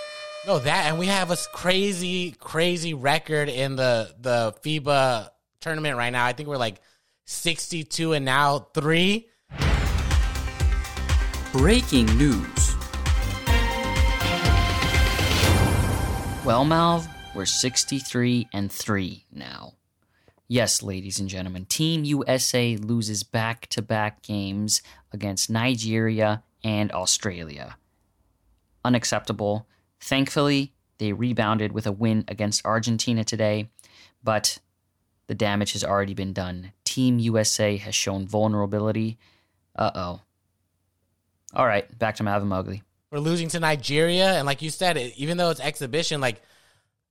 No, 0.46 0.60
that 0.60 0.86
and 0.86 1.00
we 1.00 1.06
have 1.06 1.32
a 1.32 1.36
crazy, 1.52 2.30
crazy 2.38 2.94
record 2.94 3.48
in 3.48 3.74
the 3.74 4.14
the 4.20 4.54
FIBA 4.62 5.30
tournament 5.60 5.96
right 5.96 6.10
now. 6.10 6.24
I 6.24 6.32
think 6.32 6.48
we're 6.48 6.56
like 6.56 6.80
sixty 7.24 7.82
two 7.82 8.12
and 8.12 8.24
now 8.24 8.68
three. 8.72 9.26
Breaking 11.50 12.06
news. 12.16 12.76
Well, 16.44 16.64
Malv, 16.64 17.08
we're 17.34 17.46
63 17.46 18.46
and 18.52 18.70
3 18.70 19.24
now. 19.32 19.72
Yes, 20.46 20.80
ladies 20.80 21.18
and 21.18 21.28
gentlemen, 21.28 21.64
Team 21.64 22.04
USA 22.04 22.76
loses 22.76 23.24
back 23.24 23.66
to 23.68 23.82
back 23.82 24.22
games 24.22 24.80
against 25.12 25.50
Nigeria 25.50 26.44
and 26.62 26.92
Australia. 26.92 27.76
Unacceptable. 28.84 29.66
Thankfully, 30.00 30.72
they 30.98 31.12
rebounded 31.12 31.72
with 31.72 31.86
a 31.86 31.92
win 31.92 32.24
against 32.28 32.64
Argentina 32.64 33.24
today, 33.24 33.70
but 34.22 34.58
the 35.26 35.34
damage 35.34 35.72
has 35.72 35.84
already 35.84 36.14
been 36.14 36.32
done. 36.32 36.72
Team 36.84 37.18
USA 37.18 37.76
has 37.76 37.94
shown 37.94 38.26
vulnerability. 38.26 39.18
Uh 39.74 39.90
oh. 39.94 40.20
All 41.54 41.66
right, 41.66 41.98
back 41.98 42.16
to 42.16 42.22
Malvin 42.22 42.48
Mowgli. 42.48 42.82
We're 43.10 43.18
losing 43.18 43.48
to 43.50 43.60
Nigeria, 43.60 44.32
and 44.34 44.46
like 44.46 44.62
you 44.62 44.70
said, 44.70 44.96
even 45.16 45.36
though 45.36 45.50
it's 45.50 45.60
exhibition, 45.60 46.20
like 46.20 46.42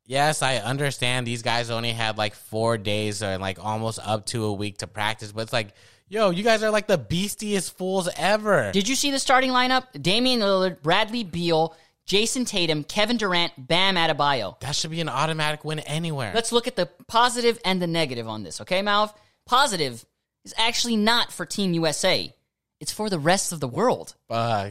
yes, 0.06 0.42
I 0.42 0.58
understand 0.58 1.26
these 1.28 1.42
guys 1.42 1.70
only 1.70 1.92
had 1.92 2.18
like 2.18 2.36
four 2.36 2.78
days 2.78 3.22
or 3.24 3.38
like 3.38 3.64
almost 3.64 4.00
up 4.04 4.26
to 4.28 4.46
a 4.46 4.54
week 4.54 4.80
to 4.80 4.88
practice, 4.88 5.32
but 5.32 5.42
it's 5.42 5.54
like, 5.54 5.70
yo, 6.08 6.30
you 6.30 6.44
guys 6.44 6.64
are 6.64 6.70
like 6.70 6.88
the 6.88 6.98
beastiest 6.98 7.74
fools 7.74 8.10
ever. 8.18 8.72
Did 8.72 8.88
you 8.88 8.96
see 8.96 9.12
the 9.12 9.20
starting 9.20 9.52
lineup? 9.52 9.86
Damian 10.02 10.40
Lillard, 10.42 10.82
Bradley 10.82 11.24
Beal, 11.24 11.76
Jayson 12.06 12.46
Tatum, 12.46 12.84
Kevin 12.84 13.18
Durant, 13.18 13.54
Bam 13.58 13.96
Adebayo. 13.96 14.60
that 14.60 14.76
should 14.76 14.92
be 14.92 15.02
an 15.02 15.10
automatic 15.10 15.66
win 15.66 15.80
anywhere. 15.80 16.32
Let's 16.36 16.52
look 16.52 16.68
at 16.68 16.76
the 16.76 16.88
positive 17.08 17.60
and 17.66 17.82
the 17.82 17.88
negative 17.88 18.28
on 18.28 18.44
this, 18.44 18.62
okay, 18.62 18.82
Malv? 18.82 19.14
Positive 19.48 20.06
is 20.44 20.54
actually 20.58 20.98
not 20.98 21.32
for 21.32 21.46
Team 21.46 21.74
USA. 21.74 22.32
It's 22.80 22.92
for 22.92 23.10
the 23.10 23.18
rest 23.20 23.52
of 23.52 23.60
the 23.60 23.68
world. 23.68 24.16
uh, 24.30 24.70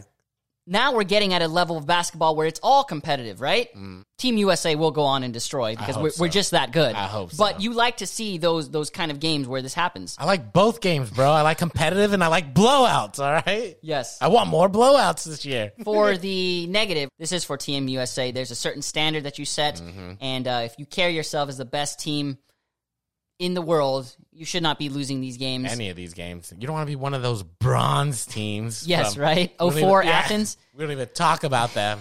Now 0.66 0.94
we're 0.94 1.04
getting 1.04 1.34
at 1.34 1.42
a 1.42 1.48
level 1.48 1.76
of 1.76 1.86
basketball 1.86 2.36
where 2.36 2.46
it's 2.46 2.60
all 2.62 2.84
competitive, 2.84 3.40
right? 3.40 3.68
Team 4.16 4.38
USA 4.38 4.74
will 4.76 4.92
go 4.92 5.02
on 5.02 5.22
and 5.22 5.32
destroy 5.34 5.76
because 5.76 5.98
we're, 5.98 6.10
we're 6.18 6.28
just 6.28 6.52
that 6.52 6.72
good. 6.72 6.94
I 6.94 7.04
hope 7.06 7.36
But 7.36 7.56
so. 7.56 7.58
you 7.60 7.72
like 7.74 7.98
to 7.98 8.06
see 8.06 8.38
those 8.38 8.70
those 8.70 8.88
kind 8.88 9.10
of 9.10 9.20
games 9.20 9.46
where 9.46 9.60
this 9.60 9.74
happens. 9.74 10.16
I 10.18 10.24
like 10.24 10.52
both 10.54 10.80
games, 10.80 11.10
bro. 11.10 11.30
I 11.30 11.42
like 11.42 11.58
competitive 11.58 12.12
and 12.14 12.24
I 12.24 12.28
like 12.28 12.54
blowouts. 12.54 13.18
All 13.18 13.32
right. 13.32 13.76
Yes. 13.82 14.16
I 14.22 14.28
want 14.28 14.48
more 14.48 14.68
blowouts 14.70 15.24
this 15.24 15.44
year. 15.44 15.72
for 15.84 16.16
the 16.16 16.66
negative, 16.68 17.10
this 17.18 17.32
is 17.32 17.44
for 17.44 17.56
Team 17.58 17.86
USA. 17.88 18.30
There's 18.30 18.50
a 18.50 18.54
certain 18.56 18.80
standard 18.82 19.24
that 19.24 19.38
you 19.38 19.44
set, 19.44 19.74
Mm-hmm. 19.74 20.12
and 20.20 20.48
uh, 20.48 20.62
if 20.64 20.74
you 20.78 20.86
carry 20.86 21.14
yourself 21.14 21.48
as 21.48 21.58
the 21.58 21.64
best 21.64 22.00
team 22.00 22.38
in 23.38 23.54
the 23.54 23.62
world, 23.62 24.14
you 24.32 24.44
should 24.44 24.62
not 24.62 24.78
be 24.78 24.88
losing 24.88 25.20
these 25.20 25.36
games. 25.36 25.70
Any 25.70 25.90
of 25.90 25.96
these 25.96 26.14
games, 26.14 26.52
you 26.56 26.66
don't 26.66 26.74
want 26.74 26.86
to 26.86 26.90
be 26.90 26.96
one 26.96 27.14
of 27.14 27.22
those 27.22 27.42
bronze 27.42 28.26
teams. 28.26 28.86
yes, 28.86 29.14
from- 29.14 29.22
right. 29.22 29.52
we 29.60 29.70
don't 29.70 29.72
04 29.80 30.02
even- 30.02 30.12
yeah, 30.12 30.18
Athens, 30.18 30.56
We 30.74 30.82
don't 30.84 30.92
even 30.92 31.08
talk 31.14 31.44
about 31.44 31.74
them. 31.74 31.98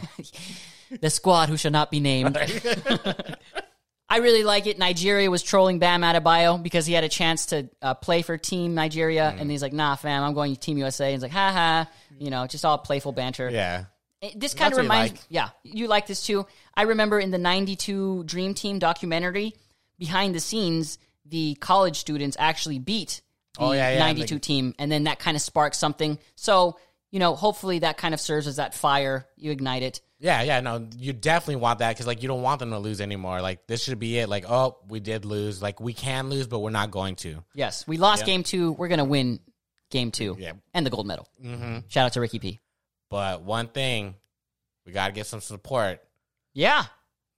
the 1.01 1.09
squad 1.09 1.49
who 1.49 1.57
shall 1.57 1.71
not 1.71 1.89
be 1.91 1.99
named. 1.99 2.37
I 4.09 4.17
really 4.17 4.43
like 4.43 4.67
it. 4.67 4.77
Nigeria 4.77 5.31
was 5.31 5.41
trolling 5.41 5.79
Bam 5.79 6.01
Adebayo 6.01 6.61
because 6.61 6.85
he 6.85 6.93
had 6.93 7.03
a 7.03 7.09
chance 7.09 7.47
to 7.47 7.67
uh, 7.81 7.95
play 7.95 8.21
for 8.21 8.37
Team 8.37 8.75
Nigeria, 8.75 9.33
Mm. 9.35 9.41
and 9.41 9.49
he's 9.51 9.61
like, 9.63 9.73
"Nah, 9.73 9.95
fam, 9.95 10.23
I'm 10.23 10.33
going 10.35 10.53
to 10.53 10.59
Team 10.59 10.77
USA." 10.77 11.05
And 11.05 11.13
he's 11.13 11.23
like, 11.23 11.31
"Ha 11.31 11.51
ha," 11.51 11.89
you 12.19 12.29
know, 12.29 12.45
just 12.45 12.63
all 12.63 12.77
playful 12.77 13.11
banter. 13.11 13.49
yeah. 13.49 13.85
It- 14.21 14.39
This 14.39 14.53
kind 14.53 14.71
of 14.71 14.77
That's 14.77 14.87
what 14.89 14.95
you 14.95 14.99
reminds 15.01 15.11
like. 15.13 15.21
yeah, 15.29 15.49
you 15.63 15.87
like 15.87 16.05
this 16.05 16.23
too. 16.25 16.45
I 16.75 16.83
remember 16.83 17.19
in 17.19 17.31
the 17.31 17.37
92 17.39 18.23
Dream 18.25 18.53
Team 18.53 18.77
documentary, 18.77 19.53
behind 19.97 20.35
the 20.35 20.39
scenes, 20.39 20.99
the 21.25 21.55
college 21.55 21.97
students 21.97 22.35
actually 22.39 22.79
beat 22.79 23.21
the 23.57 23.61
Oh, 23.65 23.71
yeah, 23.71 23.91
yeah, 23.93 23.99
92 23.99 24.35
the- 24.35 24.39
team, 24.39 24.75
and 24.79 24.91
then 24.91 25.03
that 25.05 25.19
kind 25.19 25.35
of 25.37 25.41
sparks 25.41 25.77
something. 25.77 26.17
So, 26.35 26.77
you 27.11 27.19
know, 27.19 27.35
hopefully 27.35 27.79
that 27.79 27.97
kind 27.97 28.13
of 28.13 28.19
serves 28.19 28.47
as 28.47 28.55
that 28.55 28.73
fire. 28.73 29.27
You 29.35 29.51
ignite 29.51 29.83
it. 29.83 30.01
Yeah, 30.19 30.41
yeah, 30.41 30.59
no, 30.61 30.87
you 30.97 31.13
definitely 31.13 31.57
want 31.57 31.79
that 31.79 31.89
because 31.89 32.07
like 32.07 32.21
you 32.23 32.27
don't 32.29 32.41
want 32.41 32.59
them 32.59 32.71
to 32.71 32.79
lose 32.79 33.01
anymore. 33.01 33.41
Like 33.41 33.67
this 33.67 33.83
should 33.83 33.99
be 33.99 34.17
it. 34.19 34.29
Like, 34.29 34.45
oh, 34.49 34.77
we 34.87 34.99
did 35.01 35.25
lose. 35.25 35.61
Like 35.61 35.79
we 35.81 35.93
can 35.93 36.29
lose, 36.29 36.47
but 36.47 36.59
we're 36.59 36.69
not 36.71 36.91
going 36.91 37.15
to. 37.17 37.43
Yes, 37.53 37.85
we 37.85 37.97
lost 37.97 38.21
Yeah. 38.21 38.25
game 38.27 38.43
two. 38.43 38.71
We're 38.71 38.87
going 38.87 38.99
to 38.99 39.03
win 39.05 39.39
game 39.91 40.11
two 40.11 40.35
Yeah. 40.39 40.53
and 40.73 40.85
the 40.85 40.89
gold 40.89 41.05
medal. 41.05 41.27
hmm 41.41 41.79
Shout 41.89 42.05
out 42.05 42.13
to 42.13 42.21
Ricky 42.21 42.39
P. 42.39 42.59
But 43.09 43.43
one 43.43 43.67
thing, 43.67 44.15
we 44.85 44.91
got 44.93 45.07
to 45.07 45.13
give 45.13 45.27
some 45.27 45.41
support. 45.41 46.01
Yeah. 46.53 46.83
to 46.83 46.89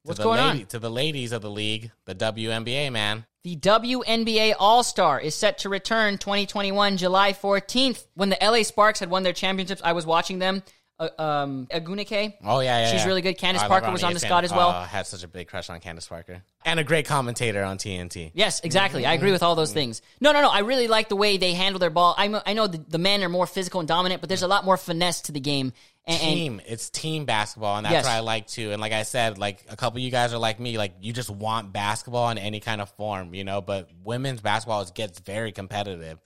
What's 0.04 0.20
the 0.20 0.24
going 0.24 0.40
lady- 0.46 0.62
on? 0.62 0.66
To 0.68 0.80
the 0.80 0.92
ladies 0.92 1.32
of 1.34 1.42
the 1.42 1.50
league, 1.52 1.92
the 2.06 2.14
WNBA, 2.16 2.92
man. 2.92 3.26
The 3.46 3.58
WNBA 3.58 4.56
All 4.58 4.82
Star 4.82 5.20
is 5.20 5.36
set 5.36 5.60
to 5.60 5.70
return 5.70 6.18
2021 6.18 6.98
July 6.98 7.32
14th. 7.32 8.08
When 8.16 8.30
the 8.30 8.38
LA 8.42 8.64
Sparks 8.64 9.00
had 9.00 9.12
won 9.12 9.22
their 9.22 9.34
championships, 9.34 9.84
I 9.86 9.94
was 9.94 10.04
watching 10.04 10.40
them. 10.40 10.64
Uh, 10.98 11.10
um, 11.20 11.68
Ogwumike, 11.72 12.38
Oh 12.44 12.62
yeah, 12.62 12.80
yeah. 12.80 12.92
She's 12.92 13.02
yeah. 13.02 13.06
really 13.06 13.22
good. 13.22 13.38
Candace 13.38 13.62
I 13.62 13.68
Parker 13.68 13.92
was 13.92 14.04
on 14.04 14.14
the 14.14 14.20
squad 14.20 14.46
as 14.46 14.52
well. 14.52 14.70
Oh, 14.70 14.72
I 14.72 14.86
had 14.88 15.06
such 15.06 15.24
a 15.24 15.28
big 15.28 15.48
crush 15.48 15.70
on 15.70 15.80
Candace 15.80 16.08
Parker, 16.08 16.42
and 16.66 16.80
a 16.80 16.84
great 16.84 17.06
commentator 17.06 17.64
on 17.64 17.78
TNT. 17.78 18.32
Yes, 18.34 18.62
exactly. 18.62 19.06
I 19.06 19.14
agree 19.14 19.32
with 19.32 19.44
all 19.44 19.54
those 19.54 19.74
things. 19.74 20.02
No, 20.20 20.32
no, 20.32 20.42
no. 20.42 20.50
I 20.50 20.60
really 20.62 20.88
like 20.88 21.10
the 21.10 21.16
way 21.16 21.38
they 21.38 21.54
handle 21.54 21.78
their 21.78 21.92
ball. 21.92 22.16
I, 22.18 22.42
I 22.48 22.54
know 22.54 22.66
the, 22.66 22.80
the 22.80 22.98
men 22.98 23.24
are 23.24 23.30
more 23.30 23.46
physical 23.46 23.80
and 23.80 23.88
dominant, 23.88 24.22
but 24.22 24.28
there's 24.28 24.42
a 24.42 24.48
lot 24.48 24.66
more 24.66 24.76
finesse 24.76 25.22
to 25.22 25.32
the 25.32 25.40
game. 25.40 25.72
And, 26.08 26.22
and 26.22 26.34
team. 26.36 26.62
It's 26.68 26.90
team 26.90 27.26
basketball, 27.26 27.78
and 27.78 27.86
that's 27.86 27.94
Yes. 27.94 28.04
what 28.06 28.12
I 28.12 28.20
like 28.20 28.46
too. 28.48 28.72
And 28.72 28.80
like 28.80 28.92
I 28.94 29.04
said, 29.04 29.38
like 29.40 29.66
a 29.70 29.76
couple 29.76 29.98
of 29.98 30.04
you 30.04 30.12
guys 30.12 30.34
are 30.34 30.38
like 30.38 30.60
me, 30.60 30.78
like 30.78 30.94
you 31.02 31.12
just 31.14 31.30
want 31.32 31.74
basketball 31.74 32.30
in 32.30 32.38
any 32.38 32.60
kind 32.60 32.80
of 32.82 32.90
form, 32.92 33.34
you 33.34 33.44
know. 33.44 33.60
But 33.62 33.90
women's 34.04 34.42
basketball 34.42 34.82
is, 34.82 34.92
gets 34.92 35.20
very 35.20 35.52
competitive, 35.52 36.20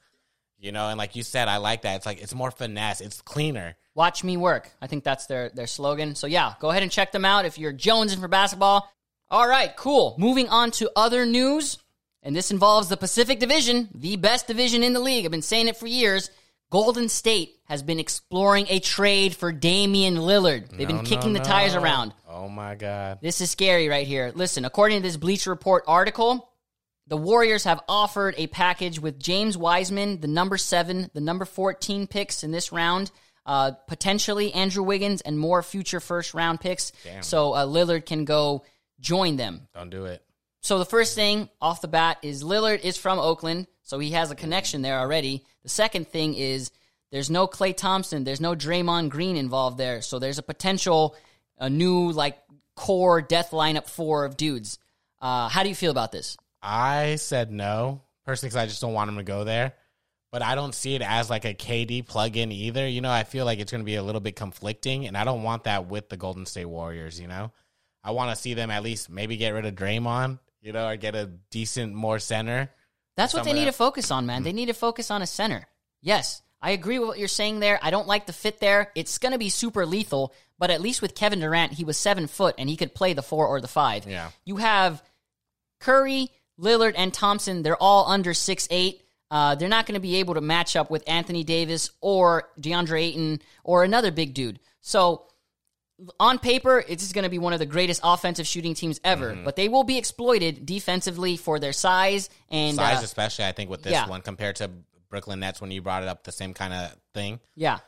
you 0.58 0.72
know. 0.74 0.90
And 0.90 0.98
like 0.98 1.16
you 1.16 1.24
said, 1.24 1.48
I 1.48 1.58
like 1.58 1.84
that. 1.84 1.96
It's 1.96 2.06
like 2.06 2.22
it's 2.22 2.36
more 2.36 2.52
finesse. 2.52 3.00
It's 3.00 3.22
cleaner. 3.22 3.78
watch 3.96 4.24
me 4.24 4.36
work. 4.36 4.70
I 4.82 4.88
think 4.88 5.04
that's 5.06 5.28
their 5.28 5.50
their 5.50 5.68
slogan. 5.68 6.14
So 6.16 6.28
yeah, 6.28 6.56
go 6.60 6.72
ahead 6.72 6.84
and 6.84 6.92
check 6.92 7.12
them 7.14 7.24
out 7.24 7.46
if 7.46 7.58
you're 7.58 7.74
jonesing 7.74 8.20
for 8.20 8.28
basketball. 8.28 8.92
All 9.32 9.48
right, 9.48 9.74
cool. 9.78 10.16
Moving 10.18 10.50
on 10.50 10.72
to 10.72 10.90
other 10.96 11.26
news. 11.26 11.78
and 12.22 12.36
this 12.36 12.52
involves 12.52 12.90
the 12.90 12.98
Pacific 12.98 13.40
Division, 13.40 13.88
the 13.96 14.18
best 14.18 14.46
division 14.48 14.84
in 14.84 14.92
the 14.92 15.00
league. 15.00 15.24
I've 15.24 15.32
been 15.32 15.42
saying 15.42 15.70
it 15.70 15.78
for 15.78 15.88
years. 15.88 16.30
Golden 16.72 17.10
State 17.10 17.56
has 17.66 17.82
been 17.82 18.00
exploring 18.00 18.68
a 18.70 18.80
trade 18.80 19.36
for 19.36 19.52
Damian 19.52 20.16
Lillard. 20.18 20.70
They've 20.70 20.88
No, 20.88 20.98
been 20.98 21.06
kicking 21.06 21.34
no, 21.34 21.40
the 21.40 21.46
tires 21.46 21.74
no. 21.74 21.82
around. 21.82 22.14
Oh 22.28 22.48
my 22.48 22.76
god. 22.76 23.20
This 23.22 23.42
is 23.42 23.50
scary 23.50 23.88
right 23.88 24.06
here. 24.06 24.32
Listen, 24.36 24.66
according 24.66 24.98
to 25.00 25.04
this 25.08 25.18
Bleacher 25.18 25.50
Report 25.50 25.84
article, 25.88 26.50
the 27.08 27.18
Warriors 27.18 27.64
have 27.64 27.82
offered 27.90 28.36
a 28.38 28.48
package 28.48 29.00
with 29.00 29.20
James 29.20 29.58
Wiseman, 29.58 30.22
the 30.22 30.28
number 30.28 30.58
seven, 30.58 31.10
the 31.16 31.22
number 31.22 31.44
14 31.46 32.06
picks 32.06 32.44
in 32.44 32.52
this 32.52 32.72
round, 32.72 33.10
uh, 33.48 33.72
potentially 33.88 34.54
Andrew 34.54 34.84
Wiggins, 34.84 35.22
and 35.22 35.40
more 35.40 35.64
future 35.64 36.00
first 36.00 36.36
round 36.36 36.60
picks. 36.62 36.92
Damn. 37.04 37.24
So 37.24 37.54
uh, 37.54 37.66
Lillard 37.66 38.06
can 38.06 38.26
go 38.26 38.64
join 39.00 39.38
them. 39.38 39.68
Don't 39.74 39.90
do 39.90 40.06
it. 40.06 40.22
So 40.62 40.78
the 40.78 40.86
first 40.86 41.16
thing 41.16 41.50
off 41.62 41.82
the 41.82 41.88
bat 41.88 42.18
is 42.22 42.44
Lillard 42.44 42.82
is 42.82 42.98
from 42.98 43.20
Oakland, 43.20 43.68
so 43.84 44.00
he 44.00 44.12
has 44.12 44.32
a 44.32 44.36
connection 44.36 44.82
there 44.82 45.00
already. 45.00 45.44
The 45.64 45.70
second 45.70 46.08
thing 46.08 46.36
is 46.36 46.72
there's 47.12 47.30
no 47.30 47.48
Klay 47.48 47.76
Thompson, 47.76 48.24
there's 48.24 48.42
no 48.42 48.56
Draymond 48.56 49.10
Green 49.10 49.36
involved 49.36 49.78
there, 49.78 50.02
so 50.02 50.20
there's 50.20 50.38
a 50.38 50.44
potential 50.44 51.16
a 51.58 51.70
new 51.70 52.12
like 52.12 52.38
core 52.76 53.22
death 53.22 53.52
lineup 53.52 53.88
four 53.88 54.26
of 54.26 54.38
dudes. 54.38 54.80
Uh, 55.22 55.50
how 55.50 55.64
do 55.64 55.70
you 55.70 55.76
feel 55.76 55.92
about 55.92 56.12
this? 56.12 56.38
I 56.62 57.16
said 57.16 57.52
no 57.52 58.02
personally 58.26 58.50
because 58.50 58.64
I 58.64 58.66
just 58.68 58.82
don't 58.82 58.94
want 58.94 59.10
him 59.10 59.18
to 59.18 59.24
go 59.24 59.44
there. 59.44 59.74
But 60.32 60.44
I 60.44 60.54
don't 60.54 60.76
see 60.76 60.94
it 60.94 61.02
as 61.02 61.28
like 61.28 61.46
a 61.46 61.56
KD 61.56 62.06
plug-in 62.06 62.52
either. 62.52 62.88
You 62.88 63.02
know, 63.02 63.10
I 63.10 63.24
feel 63.24 63.46
like 63.46 63.58
it's 63.58 63.72
going 63.72 63.82
to 63.82 63.86
be 63.86 63.96
a 63.96 64.04
little 64.04 64.22
bit 64.22 64.36
conflicting, 64.36 65.08
and 65.08 65.18
I 65.18 65.24
don't 65.24 65.42
want 65.42 65.64
that 65.64 65.88
with 65.88 66.08
the 66.08 66.18
Golden 66.18 66.46
State 66.46 66.66
Warriors. 66.66 67.20
You 67.20 67.28
know, 67.28 67.52
I 68.04 68.12
want 68.12 68.30
to 68.30 68.36
see 68.36 68.54
them 68.54 68.70
at 68.70 68.84
least 68.84 69.10
maybe 69.10 69.38
get 69.38 69.56
rid 69.56 69.66
of 69.66 69.74
Draymond. 69.74 70.38
You 70.62 70.74
know, 70.74 70.88
or 70.88 70.96
get 70.98 71.16
a 71.16 71.26
decent 71.50 71.94
more 71.94 72.20
center. 72.20 72.70
That's 73.16 73.34
what 73.34 73.44
they 73.44 73.54
need 73.54 73.62
that- 73.62 73.72
to 73.72 73.78
focus 73.78 74.12
on, 74.12 74.26
man. 74.26 74.44
They 74.44 74.54
need 74.54 74.68
to 74.68 74.74
focus 74.74 75.10
on 75.12 75.22
a 75.22 75.28
center. 75.28 75.68
Yes, 76.02 76.42
I 76.62 76.72
agree 76.72 77.00
with 77.00 77.08
what 77.08 77.20
you're 77.20 77.28
saying 77.28 77.60
there. 77.60 77.80
I 77.82 77.92
don't 77.92 78.08
like 78.08 78.26
the 78.26 78.34
fit 78.34 78.60
there. 78.60 78.92
It's 78.96 79.18
going 79.18 79.32
to 79.32 79.38
be 79.38 79.50
super 79.50 79.86
lethal, 79.86 80.34
but 80.58 80.70
at 80.70 80.82
least 80.82 81.02
with 81.02 81.16
Kevin 81.16 81.40
Durant, 81.40 81.74
he 81.74 81.84
was 81.84 81.98
seven 81.98 82.28
foot 82.28 82.56
and 82.58 82.70
he 82.70 82.76
could 82.78 82.94
play 82.94 83.14
the 83.14 83.22
four 83.22 83.48
or 83.48 83.62
the 83.62 83.68
five. 83.68 84.06
Yeah. 84.06 84.32
You 84.46 84.58
have 84.58 85.02
Curry, 85.80 86.32
Lillard, 86.60 86.94
and 86.98 87.14
Thompson. 87.14 87.64
They're 87.64 87.82
all 87.82 88.06
under 88.08 88.34
six 88.34 88.68
eight. 88.72 89.04
Uh, 89.32 89.56
they're 89.56 89.70
not 89.70 89.86
going 89.86 89.94
to 89.94 90.00
be 90.02 90.18
able 90.18 90.34
to 90.34 90.42
match 90.42 90.76
up 90.76 90.90
with 90.90 91.04
Anthony 91.08 91.44
Davis 91.44 91.92
or 92.02 92.50
DeAndre 92.60 93.02
Ayton 93.04 93.42
or 93.64 93.84
another 93.84 94.12
big 94.12 94.34
dude. 94.34 94.60
So 94.82 95.28
on 96.20 96.40
paper, 96.40 96.84
it's 96.88 97.04
just 97.04 97.14
going 97.14 97.24
to 97.24 97.30
be 97.30 97.40
one 97.40 97.54
of 97.54 97.60
the 97.60 97.66
greatest 97.66 98.02
offensive 98.04 98.48
shooting 98.48 98.74
teams 98.74 99.00
ever. 99.04 99.34
Mm-hmm. 99.34 99.44
But 99.44 99.56
they 99.56 99.70
will 99.70 99.84
be 99.84 99.98
exploited 99.98 100.66
defensively 100.66 101.38
for 101.38 101.60
their 101.60 101.74
size 101.74 102.30
and 102.50 102.76
Size, 102.76 103.00
uh, 103.00 103.04
especially, 103.04 103.46
I 103.46 103.52
think 103.52 103.70
with 103.70 103.84
this 103.84 103.94
yeah. 103.94 104.08
one 104.08 104.22
compared 104.22 104.58
to 104.58 104.72
Brooklyn 105.10 105.40
Nets 105.40 105.62
when 105.62 105.72
you 105.72 105.82
brought 105.82 106.04
it 106.04 106.10
up, 106.10 106.24
the 106.24 106.32
same 106.32 106.54
kind 106.54 106.74
of 106.74 106.96
thing. 107.14 107.40
yeah. 107.56 107.80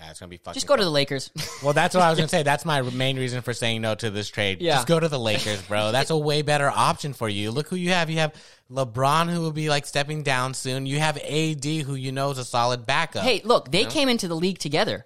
Yeah, 0.00 0.10
it's 0.10 0.20
gonna 0.20 0.30
be 0.30 0.38
fucking. 0.38 0.54
Just 0.54 0.66
go 0.66 0.76
to 0.76 0.84
the 0.84 0.90
Lakers. 0.90 1.30
Well, 1.62 1.74
that's 1.74 1.94
what 1.94 2.02
I 2.02 2.08
was 2.08 2.18
gonna 2.18 2.28
say. 2.28 2.42
That's 2.50 2.64
my 2.64 2.80
main 2.80 3.18
reason 3.18 3.42
for 3.42 3.52
saying 3.52 3.82
no 3.82 3.94
to 3.94 4.08
this 4.08 4.30
trade. 4.30 4.62
Yeah. 4.62 4.76
Just 4.76 4.86
go 4.86 4.98
to 4.98 5.08
the 5.08 5.18
Lakers, 5.18 5.60
bro. 5.60 5.92
That's 5.92 6.08
a 6.08 6.16
way 6.16 6.40
better 6.40 6.70
option 6.74 7.12
for 7.12 7.28
you. 7.28 7.50
Look 7.50 7.68
who 7.68 7.76
you 7.76 7.90
have. 7.90 8.08
You 8.08 8.20
have 8.20 8.32
LeBron, 8.70 9.30
who 9.30 9.42
will 9.42 9.52
be 9.52 9.68
like 9.68 9.84
stepping 9.84 10.22
down 10.22 10.54
soon. 10.54 10.86
You 10.86 10.98
have 11.00 11.18
AD, 11.18 11.64
who 11.64 11.96
you 11.96 12.12
know 12.12 12.30
is 12.30 12.38
a 12.38 12.46
solid 12.46 12.86
backup. 12.86 13.24
hey, 13.24 13.42
look, 13.44 13.70
they 13.70 13.84
came 13.84 14.08
into 14.08 14.26
the 14.26 14.34
league 14.34 14.58
together. 14.58 15.04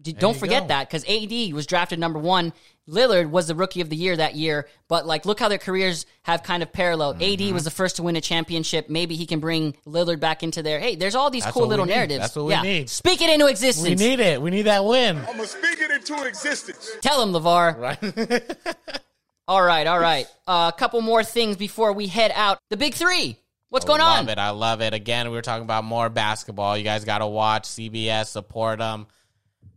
D- 0.00 0.12
Don't 0.12 0.36
forget 0.36 0.64
go. 0.64 0.68
that 0.68 0.88
because 0.88 1.04
AD 1.08 1.52
was 1.52 1.66
drafted 1.66 1.98
number 1.98 2.18
one. 2.18 2.52
Lillard 2.88 3.28
was 3.30 3.48
the 3.48 3.54
rookie 3.54 3.80
of 3.82 3.90
the 3.90 3.96
year 3.96 4.16
that 4.16 4.34
year. 4.34 4.66
But 4.88 5.06
like, 5.06 5.26
look 5.26 5.38
how 5.40 5.48
their 5.48 5.58
careers 5.58 6.06
have 6.22 6.42
kind 6.42 6.62
of 6.62 6.72
paralleled. 6.72 7.18
Mm-hmm. 7.18 7.48
AD 7.48 7.52
was 7.52 7.64
the 7.64 7.70
first 7.70 7.96
to 7.96 8.02
win 8.02 8.16
a 8.16 8.20
championship. 8.20 8.88
Maybe 8.88 9.14
he 9.16 9.26
can 9.26 9.40
bring 9.40 9.74
Lillard 9.86 10.20
back 10.20 10.42
into 10.42 10.62
there. 10.62 10.78
Hey, 10.80 10.94
there's 10.94 11.14
all 11.14 11.28
these 11.30 11.42
That's 11.44 11.52
cool 11.54 11.66
little 11.66 11.84
narratives. 11.84 12.20
That's 12.20 12.36
what 12.36 12.46
we 12.46 12.52
Yeah. 12.52 12.62
need. 12.62 12.88
Speak 12.88 13.20
it 13.20 13.28
into 13.28 13.46
existence. 13.46 13.86
we 13.88 13.94
need 13.94 14.20
it. 14.20 14.40
We 14.40 14.50
need 14.50 14.62
that 14.62 14.84
win. 14.84 15.18
I'm 15.18 15.24
gonna 15.26 15.46
speak 15.46 15.80
it 15.80 15.90
into 15.90 16.22
existence. 16.26 16.90
Tell 17.02 17.22
him, 17.22 17.32
Levar. 17.32 17.76
Right. 17.76 18.42
All 19.48 19.62
right, 19.62 19.86
all 19.86 19.98
right. 19.98 20.26
Uh, 20.46 20.70
a 20.74 20.78
couple 20.78 21.00
more 21.00 21.24
things 21.24 21.56
before 21.56 21.94
we 21.94 22.06
head 22.06 22.30
out. 22.34 22.58
The 22.68 22.76
big 22.76 22.92
three. 22.92 23.38
What's 23.70 23.86
going 23.86 24.02
on? 24.02 24.06
I 24.06 24.16
love 24.18 24.26
on? 24.26 24.28
it. 24.28 24.38
I 24.38 24.50
love 24.50 24.80
it. 24.82 24.92
Again, 24.92 25.30
we 25.30 25.34
were 25.36 25.40
talking 25.42 25.64
about 25.64 25.84
more 25.84 26.10
basketball. 26.10 26.76
You 26.76 26.84
guys 26.84 27.06
got 27.06 27.18
to 27.18 27.26
watch 27.26 27.64
CBS, 27.64 28.26
support 28.26 28.78
them. 28.78 29.06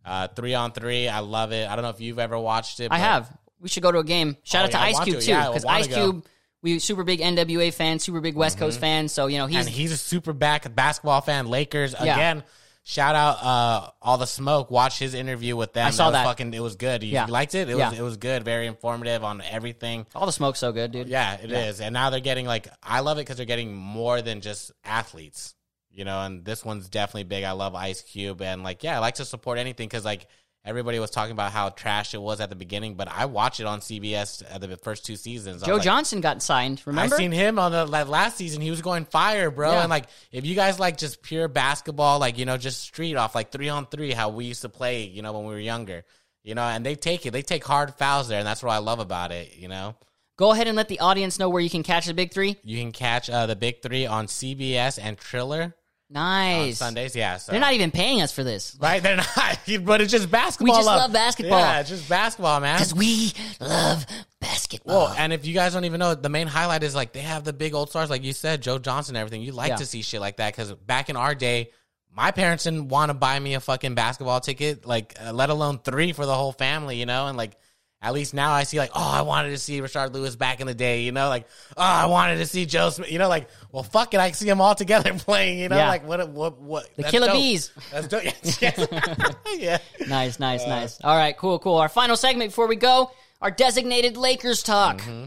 Uh, 0.05 0.27
three 0.27 0.53
on 0.55 0.71
three. 0.71 1.07
I 1.07 1.19
love 1.19 1.51
it. 1.51 1.69
I 1.69 1.75
don't 1.75 1.83
know 1.83 1.89
if 1.89 2.01
you've 2.01 2.19
ever 2.19 2.37
watched 2.39 2.79
it. 2.79 2.91
I 2.91 2.97
have. 2.99 3.29
We 3.59 3.69
should 3.69 3.83
go 3.83 3.91
to 3.91 3.99
a 3.99 4.03
game. 4.03 4.37
Shout 4.43 4.61
Oh, 4.61 4.65
out 4.65 4.71
to 4.71 4.77
yeah, 4.77 4.83
I 4.83 4.87
Ice 4.87 4.93
want 4.95 5.05
Cube 5.05 5.19
to. 5.19 5.25
too, 5.25 5.31
Yeah, 5.31 5.43
I 5.45 5.47
because 5.49 5.65
wanna 5.65 5.77
Ice 5.77 5.87
go. 5.87 5.95
Cube, 5.95 6.25
we 6.63 6.79
super 6.79 7.03
big 7.03 7.19
NWA 7.21 7.71
fan, 7.73 7.99
super 7.99 8.19
big 8.21 8.35
West 8.35 8.57
Coast 8.57 8.79
fan. 8.79 9.07
So 9.07 9.27
you 9.27 9.37
know 9.37 9.45
he's 9.45 9.65
and 9.65 9.69
he's 9.69 9.91
a 9.91 9.97
super 9.97 10.33
back 10.33 10.73
basketball 10.75 11.21
fan. 11.21 11.47
Lakers 11.47 11.93
Yeah. 12.01 12.13
again. 12.15 12.43
Shout 12.83 13.13
out 13.13 13.43
uh, 13.43 13.91
all 14.01 14.17
the 14.17 14.25
smoke. 14.25 14.71
Watch 14.71 14.97
his 14.97 15.13
interview 15.13 15.55
with 15.55 15.73
them. 15.73 15.85
I 15.85 15.91
saw 15.91 16.05
was 16.07 16.13
that. 16.13 16.23
Fucking, 16.25 16.51
it 16.55 16.59
was 16.61 16.75
good. 16.75 17.03
You 17.03 17.11
Yeah. 17.11 17.25
liked 17.25 17.53
it. 17.53 17.69
It 17.69 17.77
Yeah. 17.77 17.91
was 17.91 17.99
it 17.99 18.01
was 18.01 18.17
good. 18.17 18.43
Very 18.43 18.65
informative 18.65 19.23
on 19.23 19.41
everything. 19.41 20.07
all 20.15 20.25
the 20.25 20.31
smoke 20.31 20.55
so 20.55 20.71
good, 20.71 20.91
dude. 20.91 21.07
Yeah, 21.07 21.35
it 21.35 21.51
is. 21.51 21.79
And 21.79 21.93
now 21.93 22.09
they're 22.09 22.19
getting 22.19 22.47
like 22.47 22.67
I 22.81 23.01
love 23.01 23.19
it 23.19 23.21
because 23.21 23.37
they're 23.37 23.45
getting 23.45 23.75
more 23.75 24.23
than 24.23 24.41
just 24.41 24.71
athletes. 24.83 25.53
You 25.93 26.05
know, 26.05 26.21
and 26.21 26.45
this 26.45 26.63
one's 26.63 26.89
definitely 26.89 27.25
big. 27.25 27.43
I 27.43 27.51
love 27.51 27.75
Ice 27.75 28.01
Cube 28.01 28.41
and 28.41 28.63
like 28.63 28.83
yeah, 28.83 28.95
I 28.95 28.99
like 28.99 29.15
to 29.15 29.25
support 29.25 29.57
anything 29.57 29.87
because 29.87 30.05
like 30.05 30.27
everybody 30.63 30.99
was 30.99 31.09
talking 31.09 31.31
about 31.31 31.51
how 31.51 31.69
trash 31.69 32.13
it 32.13 32.21
was 32.21 32.39
at 32.39 32.49
the 32.49 32.55
beginning, 32.55 32.95
but 32.95 33.07
I 33.07 33.25
watch 33.25 33.59
it 33.59 33.65
on 33.65 33.79
CBS 33.79 34.43
at 34.49 34.61
the 34.61 34.77
first 34.77 35.05
two 35.05 35.15
seasons. 35.15 35.63
Joe 35.63 35.75
like, 35.75 35.83
Johnson 35.83 36.21
got 36.21 36.41
signed. 36.41 36.81
Remember? 36.85 37.15
I 37.15 37.17
seen 37.17 37.31
him 37.31 37.59
on 37.59 37.71
the 37.71 37.85
last 37.85 38.37
season. 38.37 38.61
He 38.61 38.69
was 38.69 38.81
going 38.81 39.05
fire, 39.05 39.51
bro. 39.51 39.71
Yeah. 39.71 39.81
And 39.81 39.89
like, 39.89 40.05
if 40.31 40.45
you 40.45 40.55
guys 40.55 40.79
like 40.79 40.97
just 40.97 41.21
pure 41.21 41.47
basketball, 41.47 42.19
like 42.19 42.37
you 42.37 42.45
know, 42.45 42.57
just 42.57 42.81
street 42.81 43.15
off, 43.15 43.35
like 43.35 43.51
three 43.51 43.69
on 43.69 43.85
three, 43.87 44.11
how 44.11 44.29
we 44.29 44.45
used 44.45 44.61
to 44.61 44.69
play, 44.69 45.03
you 45.03 45.21
know, 45.21 45.33
when 45.33 45.45
we 45.45 45.53
were 45.53 45.59
younger, 45.59 46.03
you 46.43 46.55
know, 46.55 46.63
and 46.63 46.85
they 46.85 46.95
take 46.95 47.25
it, 47.25 47.31
they 47.31 47.41
take 47.41 47.63
hard 47.63 47.95
fouls 47.95 48.27
there, 48.27 48.39
and 48.39 48.47
that's 48.47 48.63
what 48.63 48.71
I 48.71 48.77
love 48.77 48.99
about 48.99 49.31
it. 49.31 49.57
You 49.57 49.67
know, 49.67 49.95
Go 50.41 50.51
ahead 50.53 50.67
and 50.67 50.75
let 50.75 50.87
the 50.87 50.99
audience 51.01 51.37
know 51.37 51.49
where 51.49 51.61
you 51.61 51.69
can 51.69 51.83
catch 51.83 52.07
the 52.07 52.15
big 52.15 52.33
three. 52.33 52.57
you 52.63 52.79
can 52.79 52.91
catch 52.91 53.29
uh, 53.29 53.45
the 53.45 53.55
big 53.55 53.83
three 53.83 54.07
on 54.07 54.25
CBS 54.25 54.97
and 54.99 55.15
Triller 55.15 55.75
on 56.15 56.23
Nice. 56.23 56.77
Sundays. 56.77 57.15
Yeah, 57.15 57.37
so. 57.37 57.51
They're 57.51 57.61
not 57.61 57.73
even 57.73 57.91
paying 57.91 58.21
us 58.21 58.31
for 58.31 58.43
this 58.43 58.77
Right, 58.79 59.01
they're 59.01 59.15
not, 59.17 59.27
but 59.85 60.01
it's 60.01 60.11
just 60.11 60.29
basketball. 60.29 60.73
We 60.73 60.77
just 60.77 60.85
love. 60.87 61.01
love 61.01 61.13
basketball. 61.13 61.59
Yeah, 61.59 61.79
it's 61.79 61.89
just 61.89 62.07
basketball, 62.09 62.59
man. 62.59 62.77
because 62.77 62.93
we 62.93 63.33
love 63.59 64.05
basketball. 64.39 65.05
Well, 65.05 65.15
and 65.17 65.31
if 65.33 65.45
you 65.45 65.53
guys 65.53 65.73
don't 65.73 65.85
even 65.85 65.99
know, 65.99 66.15
the 66.15 66.29
main 66.29 66.47
highlight 66.47 66.83
is 66.83 66.95
like 66.95 67.13
they 67.13 67.21
have 67.21 67.43
the 67.43 67.53
big 67.53 67.73
old 67.73 67.89
stars, 67.89 68.09
like 68.09 68.23
you 68.23 68.33
said, 68.33 68.61
Joe 68.61 68.77
Johnson 68.79 69.15
and 69.15 69.21
everything. 69.21 69.41
You 69.41 69.51
like 69.53 69.69
Yeah. 69.69 69.75
to 69.77 69.85
see 69.85 70.01
shit 70.01 70.21
like 70.21 70.37
that 70.37 70.53
because 70.53 70.73
back 70.73 71.09
in 71.09 71.15
our 71.15 71.33
day, 71.35 71.71
my 72.13 72.31
parents 72.31 72.65
didn't 72.65 72.89
want 72.89 73.09
to 73.09 73.13
buy 73.13 73.39
me 73.39 73.53
a 73.53 73.59
fucking 73.61 73.95
basketball 73.95 74.41
ticket, 74.41 74.85
like 74.85 75.15
uh, 75.25 75.31
let 75.31 75.49
alone 75.49 75.79
three 75.79 76.11
for 76.11 76.25
the 76.25 76.33
whole 76.35 76.51
family, 76.51 76.97
you 76.97 77.05
know. 77.05 77.27
And 77.27 77.37
like 77.37 77.53
at 78.01 78.13
least 78.13 78.33
now 78.33 78.51
I 78.51 78.63
see 78.63 78.77
like, 78.79 78.91
oh, 78.95 78.99
I 79.11 79.21
wanted 79.21 79.51
to 79.51 79.57
see 79.57 79.79
Rashard 79.79 80.13
Lewis 80.13 80.35
back 80.35 80.59
in 80.59 80.67
the 80.67 80.73
day, 80.73 81.01
you 81.01 81.11
know, 81.11 81.29
like 81.29 81.47
oh, 81.77 81.81
I 81.83 82.05
wanted 82.07 82.37
to 82.37 82.45
see 82.47 82.65
Joe 82.65 82.89
Smith, 82.89 83.11
you 83.11 83.19
know, 83.19 83.27
like 83.29 83.47
well, 83.71 83.83
fuck 83.83 84.13
it, 84.13 84.19
I 84.19 84.31
see 84.31 84.45
them 84.45 84.59
all 84.61 84.73
together 84.75 85.13
playing, 85.19 85.59
you 85.59 85.69
know, 85.69 85.75
Yeah. 85.77 85.87
like 85.89 86.07
what 86.07 86.27
what 86.29 86.59
what 86.59 86.89
the 86.95 87.03
that's 87.03 87.11
Killer 87.11 87.27
dope. 87.27 87.35
Bees. 87.35 87.71
That's 87.91 88.07
dope. 88.07 88.23
yeah. 89.57 89.77
Nice, 90.07 90.35
Uh, 90.35 90.45
nice, 90.45 90.65
nice. 90.67 90.99
All 91.03 91.15
right, 91.15 91.37
cool, 91.37 91.59
cool. 91.59 91.77
Our 91.77 91.89
final 91.89 92.15
segment 92.15 92.51
before 92.51 92.67
we 92.67 92.75
go, 92.75 93.11
our 93.41 93.51
designated 93.51 94.17
Lakers 94.17 94.63
talk. 94.63 94.97
Mm-hmm. 94.99 95.25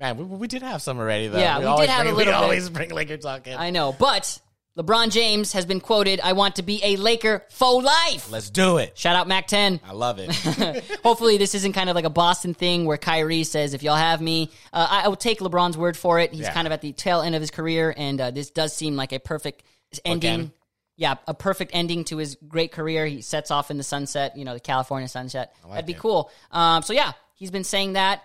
Man, 0.00 0.16
we, 0.16 0.24
we 0.24 0.46
did 0.46 0.62
have 0.62 0.80
some 0.80 0.98
already 0.98 1.28
though. 1.28 1.38
Yeah, 1.38 1.56
we 1.58 1.62
did 1.62 1.68
always 1.68 1.88
have 1.90 2.00
a 2.00 2.04
bring, 2.04 2.16
little 2.16 2.32
We 2.32 2.36
bit. 2.38 2.42
always 2.42 2.70
bring 2.70 2.90
Laker 2.90 3.16
talking. 3.16 3.54
I 3.54 3.70
know, 3.70 3.92
but 3.98 4.38
LeBron 4.78 5.10
James 5.10 5.52
has 5.54 5.66
been 5.66 5.80
quoted, 5.80 6.20
I 6.20 6.34
want 6.34 6.56
to 6.56 6.62
be 6.62 6.80
a 6.84 6.96
Laker 6.96 7.44
for 7.50 7.82
life. 7.82 8.30
Let's 8.30 8.48
do 8.48 8.76
it. 8.78 8.96
Shout 8.96 9.16
out 9.16 9.26
Mac 9.26 9.48
10. 9.48 9.80
I 9.84 9.92
love 9.92 10.18
it. 10.20 10.30
Hopefully, 11.02 11.36
this 11.36 11.54
isn't 11.56 11.72
kind 11.72 11.90
of 11.90 11.96
like 11.96 12.04
a 12.04 12.10
Boston 12.10 12.54
thing 12.54 12.84
where 12.84 12.96
Kyrie 12.96 13.42
says, 13.44 13.74
if 13.74 13.82
y'all 13.82 13.96
have 13.96 14.20
me, 14.20 14.50
uh, 14.72 14.86
I, 14.88 15.04
I 15.04 15.08
will 15.08 15.16
take 15.16 15.40
LeBron's 15.40 15.76
word 15.76 15.96
for 15.96 16.20
it. 16.20 16.30
He's 16.30 16.42
Yeah. 16.42 16.52
kind 16.52 16.66
of 16.68 16.72
at 16.72 16.80
the 16.80 16.92
tail 16.92 17.22
end 17.22 17.34
of 17.34 17.40
his 17.40 17.50
career, 17.50 17.92
and 17.96 18.20
uh, 18.20 18.30
this 18.30 18.50
does 18.50 18.72
seem 18.72 18.94
like 18.94 19.12
a 19.12 19.18
perfect 19.18 19.64
ending. 20.04 20.34
Again. 20.34 20.52
Yeah, 20.96 21.14
a 21.28 21.34
perfect 21.34 21.72
ending 21.74 22.04
to 22.06 22.16
his 22.16 22.36
great 22.48 22.72
career. 22.72 23.06
He 23.06 23.20
sets 23.20 23.50
off 23.52 23.70
in 23.70 23.76
the 23.78 23.84
sunset, 23.84 24.36
you 24.36 24.44
know, 24.44 24.54
the 24.54 24.60
California 24.60 25.08
sunset. 25.08 25.54
That'd 25.68 25.86
be 25.86 25.92
it. 25.92 25.98
cool. 25.98 26.30
Um, 26.50 26.82
so, 26.82 26.92
yeah, 26.92 27.12
he's 27.34 27.50
been 27.52 27.62
saying 27.64 27.92
that. 27.92 28.24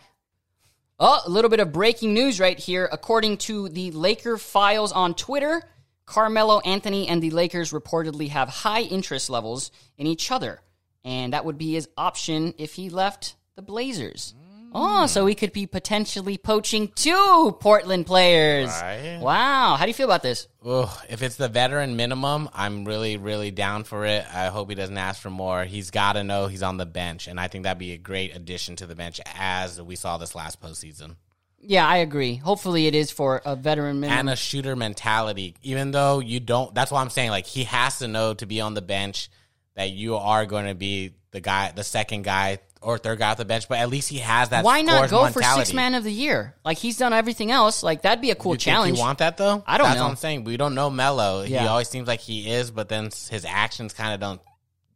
Oh, 1.00 1.20
a 1.26 1.30
little 1.30 1.50
bit 1.50 1.60
of 1.60 1.72
breaking 1.72 2.14
news 2.14 2.40
right 2.40 2.58
here. 2.58 2.88
According 2.92 3.38
to 3.38 3.70
the 3.70 3.92
Laker 3.92 4.38
files 4.38 4.92
on 4.92 5.14
Twitter, 5.16 5.62
Carmelo 6.06 6.60
Anthony 6.62 7.08
and 7.08 7.22
the 7.22 7.32
Lakers 7.32 7.72
reportedly 7.72 8.30
have 8.30 8.50
high 8.50 8.82
interest 8.82 9.30
levels 9.30 9.72
in 9.98 10.08
each 10.08 10.32
other. 10.32 10.62
And 11.06 11.34
that 11.34 11.46
would 11.46 11.58
be 11.58 11.74
his 11.74 11.90
option 11.98 12.54
if 12.58 12.74
he 12.74 12.90
left 12.90 13.36
the 13.56 13.62
Blazers. 13.62 14.34
Mm. 14.38 14.72
Oh, 14.76 15.06
so 15.06 15.26
he 15.26 15.36
could 15.36 15.54
be 15.54 15.68
potentially 15.68 16.38
poaching 16.38 16.92
two 16.96 17.56
Portland 17.60 18.06
players. 18.08 18.70
Right. 18.70 19.20
Wow. 19.22 19.76
How 19.76 19.86
do 19.86 19.90
you 19.90 19.94
feel 19.94 20.08
about 20.08 20.24
this? 20.24 20.48
Ugh, 20.66 20.90
if 21.10 21.22
it's 21.22 21.36
the 21.36 21.48
veteran 21.48 21.96
minimum, 21.96 22.50
I'm 22.54 22.86
really, 22.86 23.18
really 23.18 23.52
down 23.52 23.84
for 23.84 24.06
it. 24.06 24.26
I 24.34 24.48
hope 24.48 24.70
he 24.70 24.76
doesn't 24.76 24.98
ask 24.98 25.22
for 25.22 25.30
more. 25.30 25.64
He's 25.66 25.92
got 25.92 26.14
to 26.14 26.24
know 26.24 26.48
he's 26.48 26.64
on 26.64 26.78
the 26.78 26.86
bench, 26.88 27.28
and 27.28 27.40
I 27.40 27.50
think 27.50 27.66
that'd 27.66 27.78
be 27.78 27.92
a 27.92 27.98
great 27.98 28.36
addition 28.36 28.76
to 28.78 28.88
the 28.88 28.96
bench, 28.96 29.22
as 29.36 29.80
we 29.82 29.96
saw 29.96 30.18
this 30.18 30.34
last 30.34 30.60
postseason. 30.60 31.18
Yeah, 31.66 31.88
I 31.88 31.98
agree. 31.98 32.36
Hopefully, 32.36 32.88
it 32.88 32.96
is 32.96 33.12
for 33.12 33.42
a 33.46 33.56
veteran 33.56 34.00
minimum. 34.00 34.20
and 34.20 34.30
a 34.30 34.36
shooter 34.36 34.76
mentality. 34.76 35.56
Even 35.64 35.92
though 35.92 36.20
you 36.20 36.40
don't, 36.40 36.74
that's 36.76 36.92
why 36.92 37.02
I'm 37.02 37.10
saying 37.10 37.30
like 37.30 37.46
he 37.46 37.64
has 37.66 38.00
to 38.00 38.08
know 38.08 38.34
to 38.36 38.46
be 38.46 38.62
on 38.62 38.74
the 38.74 38.82
bench 38.82 39.30
that 39.76 39.92
you 39.92 40.16
are 40.16 40.46
going 40.46 40.68
to 40.68 40.76
be 40.76 41.14
the 41.32 41.40
guy, 41.42 41.72
the 41.76 41.84
second 41.84 42.24
guy 42.24 42.60
or 42.82 42.98
third 42.98 43.18
guy 43.20 43.32
off 43.32 43.38
the 43.38 43.46
bench. 43.46 43.68
But 43.68 43.80
at 43.80 43.90
least 43.90 44.10
he 44.10 44.20
has 44.20 44.50
that. 44.50 44.64
Why 44.64 44.82
not 44.82 45.10
go 45.10 45.28
for 45.30 45.42
six 45.42 45.74
man 45.74 45.96
of 45.96 46.04
the 46.04 46.12
year? 46.12 46.56
Like 46.66 46.78
he's 46.78 46.98
done 46.98 47.14
everything 47.14 47.50
else. 47.50 47.82
Like 47.82 48.02
that'd 48.04 48.22
be 48.22 48.32
a 48.32 48.36
cool 48.36 48.54
You 48.54 48.58
challenge. 48.58 48.98
You 48.98 49.04
want 49.04 49.20
that 49.20 49.38
though? 49.38 49.64
I 49.66 49.78
don't 49.78 49.88
That's 49.88 49.98
know. 49.98 50.04
what 50.04 50.10
I'm 50.12 50.16
saying. 50.18 50.44
We 50.44 50.58
don't 50.58 50.76
know 50.76 50.90
Melo. 50.90 51.44
He 51.44 51.58
always 51.58 51.88
seems 51.90 52.08
like 52.08 52.20
he 52.20 52.52
is, 52.52 52.72
but 52.72 52.90
then 52.90 53.06
his 53.06 53.46
actions 53.48 53.94
kind 53.94 54.14
of 54.14 54.20
don't, 54.20 54.42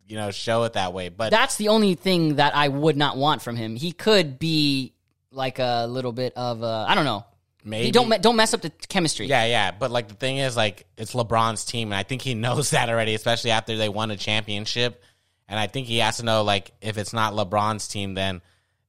you 0.06 0.18
know, 0.18 0.32
show 0.32 0.64
it 0.66 0.74
that 0.74 0.94
way. 0.94 1.10
But 1.10 1.32
That's 1.32 1.56
the 1.56 1.70
only 1.70 1.96
thing 1.96 2.36
that 2.36 2.56
I 2.56 2.68
would 2.68 2.98
not 2.98 3.18
want 3.18 3.42
from 3.42 3.56
him. 3.56 3.76
He 3.76 3.94
could 3.94 4.38
be 4.38 4.94
like 5.32 5.60
a 5.60 5.86
little 5.88 6.12
bit 6.12 6.34
of 6.36 6.62
a, 6.64 6.86
I 6.88 6.96
don't 6.96 7.06
know. 7.06 7.26
maybe 7.64 7.92
don't 7.92 8.10
me- 8.10 8.18
don't 8.18 8.36
mess 8.36 8.54
up 8.54 8.62
the 8.62 8.70
chemistry. 8.88 9.28
Yeah, 9.28 9.46
yeah. 9.46 9.72
But 9.72 9.92
like 9.92 10.08
the 10.08 10.14
thing 10.16 10.38
is, 10.38 10.56
like 10.56 10.86
it's 10.98 11.14
LeBron's 11.14 11.66
team, 11.66 11.90
and 11.92 11.96
I 12.00 12.04
think 12.04 12.22
he 12.22 12.34
knows 12.46 12.72
that 12.72 12.90
already, 12.90 13.14
especially 13.16 13.52
after 13.52 13.78
they 13.78 13.90
won 13.90 14.12
a 14.12 14.18
championship. 14.18 15.04
And 15.50 15.58
I 15.58 15.68
think 15.68 15.88
he 15.88 16.00
has 16.00 16.18
to 16.18 16.24
know, 16.26 16.44
like, 16.44 16.72
if 16.82 16.98
it's 16.98 17.14
not 17.14 17.32
LeBron's 17.32 17.88
team, 17.88 18.16
then 18.16 18.42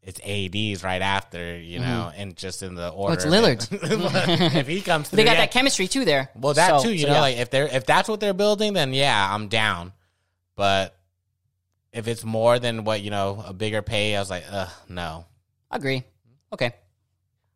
it's 0.02 0.18
AD's 0.24 0.82
right 0.82 1.00
after, 1.00 1.56
you 1.56 1.78
know, 1.78 2.10
and 2.16 2.34
just 2.34 2.64
in 2.64 2.74
the 2.74 2.88
order. 2.88 3.14
Mm-hmm. 3.16 3.32
Oh, 3.32 3.44
it's 3.44 3.70
it. 3.70 4.54
if 4.56 4.66
he 4.66 4.80
comes, 4.80 5.08
through, 5.08 5.16
They 5.18 5.24
got 5.24 5.34
yeah. 5.36 5.42
that 5.42 5.52
chemistry 5.52 5.86
too 5.86 6.04
there. 6.04 6.30
Well, 6.34 6.54
that 6.54 6.80
So- 6.80 6.82
too, 6.88 6.92
you 6.92 7.02
so 7.02 7.06
know, 7.08 7.14
yeah. 7.14 7.20
like 7.20 7.36
if 7.36 7.50
they're 7.50 7.68
if 7.68 7.86
that's 7.86 8.08
what 8.08 8.18
they're 8.18 8.34
building, 8.34 8.72
then 8.72 8.92
yeah, 8.92 9.32
I'm 9.32 9.46
down. 9.46 9.92
But 10.56 10.96
if 11.92 12.08
it's 12.08 12.24
more 12.24 12.58
than 12.58 12.82
what 12.82 13.02
you 13.02 13.10
know, 13.10 13.40
a 13.46 13.52
bigger 13.52 13.80
pay, 13.82 14.16
I 14.16 14.18
was 14.18 14.30
like, 14.30 14.44
ugh, 14.50 14.68
no. 14.88 15.26
agree. 15.70 16.02
Okay. 16.52 16.74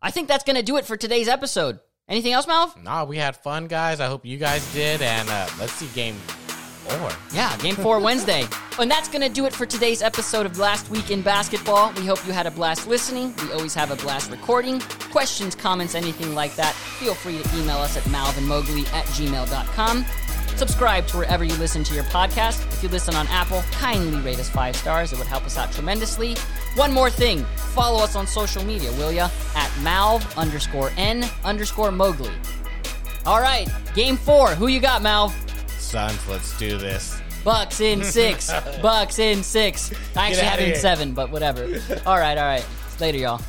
I 0.01 0.11
think 0.11 0.29
that's 0.29 0.45
going 0.45 0.57
to 0.57 0.63
do 0.63 0.77
it 0.77 0.85
for 0.85 0.97
today's 0.97 1.29
episode. 1.29 1.79
Anything 2.09 2.33
else, 2.33 2.47
Malv? 2.47 2.83
No, 2.83 3.05
we 3.05 3.17
had 3.17 3.37
fun, 3.37 3.69
guys. 3.69 4.01
I 4.01 4.07
hope 4.07 4.27
you 4.27 4.37
guys 4.37 4.71
did, 4.75 5.01
and 5.01 5.29
uh, 5.29 5.49
let's 5.59 5.73
see 5.73 5.87
game 5.95 6.17
four. 6.83 7.11
Yeah, 7.33 7.57
game 7.59 7.77
four 7.77 8.01
Wednesday. 8.01 8.45
And 8.79 8.91
that's 8.91 9.09
going 9.09 9.23
to 9.23 9.29
do 9.29 9.47
it 9.47 9.53
for 9.53 9.67
today's 9.67 10.03
episode 10.03 10.47
of 10.47 10.59
Last 10.59 10.91
Week 10.91 11.11
in 11.11 11.23
Basketball. 11.23 11.93
We 11.95 12.05
hope 12.05 12.27
you 12.27 12.33
had 12.33 12.47
a 12.47 12.51
blast 12.51 12.89
listening. 12.89 13.35
We 13.43 13.53
always 13.53 13.75
have 13.75 13.91
a 13.91 13.97
blast 13.97 14.31
recording. 14.31 14.81
Questions, 15.11 15.55
comments, 15.55 15.95
anything 15.95 16.35
like 16.35 16.57
that, 16.57 16.75
feel 16.75 17.15
free 17.15 17.41
to 17.41 17.57
email 17.57 17.77
us 17.79 17.97
at 17.97 18.03
malvinmowgli 18.05 18.93
at 18.93 19.05
gmail.com. 19.07 20.05
Subscribe 20.57 21.07
to 21.09 21.17
wherever 21.17 21.45
you 21.45 21.55
listen 21.57 21.83
to 21.85 21.95
your 21.95 22.05
podcast. 22.05 22.65
If 22.73 22.83
you 22.83 22.89
listen 22.89 23.15
on 23.15 23.27
Apple, 23.29 23.63
kindly 23.73 24.21
rate 24.21 24.39
us 24.39 24.49
five 24.49 24.77
stars. 24.77 25.13
It 25.13 25.19
would 25.19 25.27
help 25.27 25.45
us 25.45 25.59
out 25.59 25.73
tremendously. 25.73 26.37
One 26.77 26.93
more 26.93 27.11
thing 27.11 27.45
follow 27.57 28.03
us 28.05 28.15
on 28.17 28.27
social 28.27 28.63
media, 28.65 28.93
will 28.93 29.11
ya? 29.13 29.25
At 29.57 29.71
malv 29.81 30.37
underscore 30.37 30.91
n 30.97 31.25
underscore 31.45 31.91
Mowgli. 31.91 32.31
All 33.25 33.41
right, 33.41 33.69
game 33.95 34.17
four. 34.17 34.49
Who 34.51 34.67
you 34.69 34.81
got, 34.81 35.01
Malv? 35.03 35.33
Suns, 35.79 36.27
let's 36.29 36.57
do 36.59 36.77
this. 36.79 37.21
Bucks 37.45 37.81
in 37.81 38.03
six. 38.19 38.51
Bucks 38.81 39.19
in 39.19 39.43
six. 39.43 39.93
I 40.17 40.29
actually 40.29 40.47
have 40.47 40.61
it 40.61 40.75
in 40.75 40.81
seven, 40.81 41.13
but 41.13 41.31
whatever. 41.31 41.63
All 42.07 42.19
right, 42.19 42.37
all 42.39 42.45
right. 42.45 42.67
Later, 43.01 43.19
y'all. 43.19 43.41